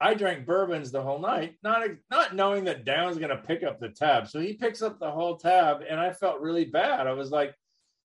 I 0.00 0.14
drank 0.14 0.46
bourbons 0.46 0.92
the 0.92 1.02
whole 1.02 1.18
night, 1.18 1.56
not 1.64 1.84
not 2.10 2.36
knowing 2.36 2.64
that 2.64 2.84
Dan's 2.84 3.18
going 3.18 3.30
to 3.30 3.42
pick 3.42 3.64
up 3.64 3.80
the 3.80 3.88
tab. 3.88 4.28
So 4.28 4.38
he 4.38 4.52
picks 4.54 4.82
up 4.82 5.00
the 5.00 5.10
whole 5.10 5.36
tab, 5.36 5.82
and 5.88 5.98
I 5.98 6.12
felt 6.12 6.40
really 6.40 6.64
bad. 6.64 7.08
I 7.08 7.12
was 7.12 7.30
like, 7.32 7.56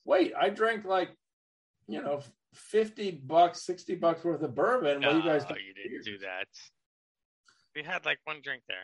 "Wait, 0.04 0.34
I 0.40 0.50
drank 0.50 0.84
like, 0.84 1.16
you 1.88 2.02
know, 2.02 2.22
fifty 2.56 3.12
bucks, 3.12 3.62
sixty 3.64 3.96
bucks 3.96 4.24
worth 4.24 4.42
of 4.42 4.56
bourbon. 4.56 5.02
No, 5.02 5.18
you 5.18 5.24
guys, 5.24 5.44
oh, 5.50 5.56
you 5.56 5.74
didn't 5.74 6.06
do 6.06 6.18
that. 6.20 6.48
We 7.76 7.84
had 7.84 8.06
like 8.06 8.20
one 8.24 8.42
drink 8.44 8.64
there. 8.68 8.78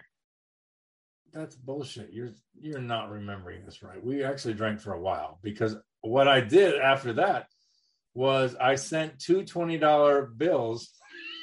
that's 1.33 1.55
bullshit. 1.55 2.11
You're 2.11 2.31
you're 2.59 2.81
not 2.81 3.09
remembering 3.11 3.65
this 3.65 3.81
right. 3.83 4.03
We 4.03 4.23
actually 4.23 4.53
drank 4.55 4.79
for 4.81 4.93
a 4.93 4.99
while 5.01 5.39
because 5.41 5.75
what 6.01 6.27
I 6.27 6.41
did 6.41 6.75
after 6.75 7.13
that 7.13 7.47
was 8.13 8.55
I 8.55 8.75
sent 8.75 9.19
two 9.19 9.43
twenty 9.45 9.77
dollar 9.77 10.25
bills 10.25 10.91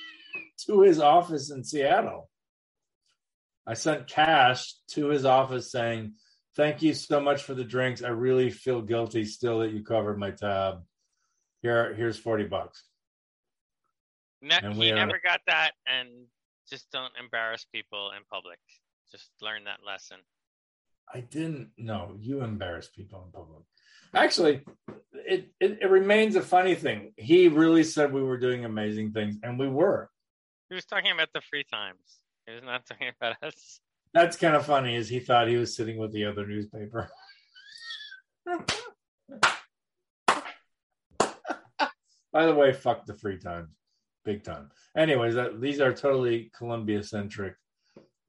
to 0.66 0.82
his 0.82 1.00
office 1.00 1.50
in 1.50 1.64
Seattle. 1.64 2.28
I 3.66 3.74
sent 3.74 4.08
cash 4.08 4.74
to 4.92 5.08
his 5.08 5.24
office 5.24 5.70
saying, 5.70 6.14
"Thank 6.56 6.82
you 6.82 6.92
so 6.94 7.20
much 7.20 7.42
for 7.42 7.54
the 7.54 7.64
drinks. 7.64 8.02
I 8.02 8.08
really 8.08 8.50
feel 8.50 8.82
guilty 8.82 9.24
still 9.24 9.60
that 9.60 9.72
you 9.72 9.82
covered 9.82 10.18
my 10.18 10.30
tab. 10.32 10.82
Here, 11.62 11.94
here's 11.94 12.18
forty 12.18 12.44
bucks." 12.44 12.85
Ne- 14.42 14.61
And 14.62 14.79
we 14.79 14.87
he 14.87 14.92
never 14.92 15.21
got 15.23 15.40
that, 15.47 15.73
and 15.87 16.09
just 16.71 16.90
don't 16.92 17.12
embarrass 17.18 17.64
people 17.64 18.12
in 18.16 18.23
public. 18.31 18.59
Just 19.11 19.31
learn 19.40 19.64
that 19.64 19.81
lesson. 19.87 20.18
I 21.12 21.21
didn't 21.21 21.71
know 21.79 22.14
you 22.21 22.42
embarrass 22.42 22.88
people 22.88 23.25
in 23.25 23.33
public. 23.33 23.62
Actually, 24.14 24.62
it, 25.12 25.51
it 25.61 25.79
it 25.83 25.90
remains 25.90 26.37
a 26.37 26.42
funny 26.42 26.75
thing. 26.75 27.12
He 27.16 27.49
really 27.49 27.83
said 27.85 28.12
we 28.12 28.23
were 28.23 28.38
doing 28.38 28.64
amazing 28.64 29.12
things, 29.12 29.37
and 29.42 29.59
we 29.59 29.68
were. 29.68 30.11
He 30.68 30.75
was 30.75 30.85
talking 30.85 31.11
about 31.12 31.33
the 31.33 31.40
free 31.40 31.64
times. 31.64 32.21
He 32.47 32.53
was 32.55 32.62
not 32.62 32.87
talking 32.88 33.11
about 33.21 33.37
us. 33.42 33.81
That's 34.14 34.37
kind 34.37 34.55
of 34.57 34.64
funny, 34.66 34.94
is 34.97 35.09
he 35.09 35.21
thought 35.21 35.49
he 35.49 35.57
was 35.57 35.75
sitting 35.77 35.99
with 35.99 36.12
the 36.12 36.25
other 36.27 36.47
newspaper. 36.47 37.11
By 42.38 42.46
the 42.46 42.55
way, 42.55 42.72
fuck 42.72 43.05
the 43.05 43.16
free 43.16 43.37
times, 43.37 43.68
big 44.24 44.44
time. 44.44 44.70
Anyways, 44.96 45.35
that, 45.35 45.61
these 45.61 45.81
are 45.81 45.92
totally 45.92 46.53
Columbia 46.57 47.03
centric 47.03 47.57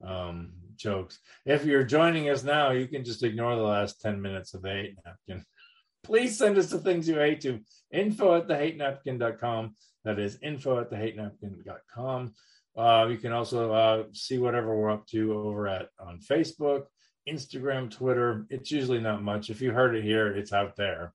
um, 0.04 0.54
jokes. 0.78 1.20
If 1.46 1.64
you're 1.64 1.84
joining 1.84 2.28
us 2.32 2.44
now, 2.44 2.72
you 2.72 2.88
can 2.88 3.04
just 3.04 3.22
ignore 3.22 3.56
the 3.56 3.62
last 3.62 4.02
10 4.02 4.20
minutes 4.20 4.56
of 4.56 4.64
the 4.64 4.70
hate 4.70 4.96
napkin. 5.06 5.46
Please 6.04 6.36
send 6.36 6.58
us 6.58 6.72
the 6.72 6.80
things 6.80 7.08
you 7.08 7.18
hate 7.18 7.42
to 7.42 7.60
info 7.94 8.36
at 8.36 8.48
the 8.48 8.58
hate 8.58 8.80
napkin.com. 8.80 9.76
That 10.06 10.18
is 10.18 10.40
info 10.42 10.80
at 10.80 10.90
the 10.90 10.98
hate 10.98 11.16
napkin.com. 11.16 12.34
Uh, 12.76 13.08
you 13.12 13.18
can 13.18 13.32
also 13.32 13.72
uh, 13.72 14.04
see 14.14 14.40
whatever 14.40 14.76
we're 14.76 14.90
up 14.90 15.06
to 15.10 15.34
over 15.34 15.68
at 15.68 15.90
on 16.00 16.18
Facebook, 16.18 16.86
Instagram, 17.30 17.92
Twitter. 17.92 18.48
It's 18.50 18.72
usually 18.72 19.02
not 19.02 19.22
much. 19.22 19.52
If 19.52 19.62
you 19.62 19.70
heard 19.70 19.96
it 19.96 20.04
here, 20.04 20.36
it's 20.36 20.52
out 20.52 20.76
there. 20.78 21.14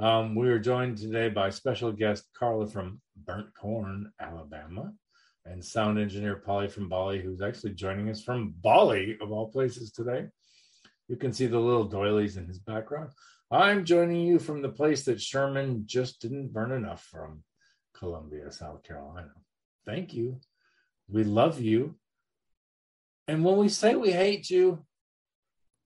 Um, 0.00 0.36
we 0.36 0.48
are 0.48 0.60
joined 0.60 0.98
today 0.98 1.28
by 1.28 1.50
special 1.50 1.90
guest 1.90 2.24
Carla 2.32 2.68
from 2.68 3.00
Burnt 3.16 3.52
Corn, 3.60 4.12
Alabama, 4.20 4.92
and 5.44 5.64
sound 5.64 5.98
engineer 5.98 6.40
Pauly 6.46 6.70
from 6.70 6.88
Bali, 6.88 7.20
who's 7.20 7.42
actually 7.42 7.74
joining 7.74 8.08
us 8.08 8.22
from 8.22 8.54
Bali, 8.62 9.18
of 9.20 9.32
all 9.32 9.50
places, 9.50 9.90
today. 9.90 10.26
You 11.08 11.16
can 11.16 11.32
see 11.32 11.46
the 11.46 11.58
little 11.58 11.82
doilies 11.82 12.36
in 12.36 12.46
his 12.46 12.60
background. 12.60 13.10
I'm 13.50 13.84
joining 13.84 14.24
you 14.24 14.38
from 14.38 14.62
the 14.62 14.68
place 14.68 15.02
that 15.06 15.20
Sherman 15.20 15.82
just 15.86 16.20
didn't 16.20 16.52
burn 16.52 16.70
enough 16.70 17.02
from, 17.02 17.42
Columbia, 17.92 18.52
South 18.52 18.84
Carolina. 18.84 19.32
Thank 19.84 20.14
you. 20.14 20.40
We 21.08 21.24
love 21.24 21.60
you. 21.60 21.96
And 23.26 23.44
when 23.44 23.56
we 23.56 23.68
say 23.68 23.96
we 23.96 24.12
hate 24.12 24.48
you, 24.48 24.86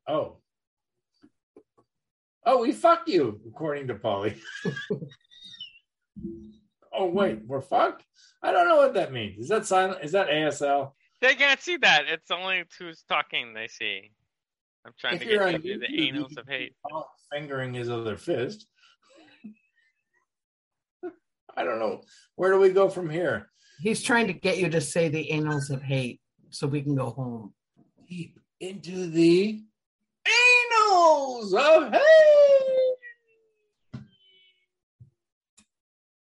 oh, 0.06 0.41
oh, 2.46 2.62
we 2.62 2.72
fuck 2.72 3.02
you, 3.06 3.40
according 3.46 3.88
to 3.88 3.94
Pauly. 3.94 4.38
oh, 6.92 7.06
wait, 7.06 7.40
we're 7.46 7.60
fucked? 7.60 8.04
I 8.42 8.52
don't 8.52 8.68
know 8.68 8.76
what 8.76 8.94
that 8.94 9.12
means. 9.12 9.38
Is 9.38 9.48
that 9.48 9.66
silent? 9.66 10.04
Is 10.04 10.12
that 10.12 10.28
ASL? 10.28 10.92
They 11.20 11.34
can't 11.34 11.60
see 11.60 11.76
that. 11.78 12.06
It's 12.08 12.30
only 12.30 12.64
who's 12.78 13.04
talking 13.08 13.54
they 13.54 13.68
see. 13.68 14.10
I'm 14.84 14.92
trying 14.98 15.14
If 15.14 15.20
to 15.20 15.26
get 15.26 15.42
on 15.42 15.52
you 15.62 15.74
to 15.74 15.78
the 15.78 15.86
YouTube, 15.86 16.14
anals 16.14 16.36
of 16.36 16.48
hate. 16.48 16.74
Fingering 17.32 17.72
his 17.72 17.88
other 17.88 18.16
fist. 18.16 18.66
I 21.56 21.62
don't 21.62 21.78
know. 21.78 22.02
Where 22.34 22.50
do 22.50 22.58
we 22.58 22.70
go 22.70 22.88
from 22.88 23.08
here? 23.08 23.48
He's 23.80 24.02
trying 24.02 24.26
to 24.26 24.32
get 24.32 24.58
you 24.58 24.68
to 24.70 24.80
say 24.80 25.08
the 25.08 25.30
annals 25.30 25.70
of 25.70 25.82
hate 25.82 26.20
so 26.50 26.66
we 26.66 26.82
can 26.82 26.96
go 26.96 27.10
home. 27.10 27.54
Deep 28.08 28.38
into 28.60 29.06
the 29.06 29.62
annals 30.82 31.54
of 31.54 31.92
hate. 31.92 32.81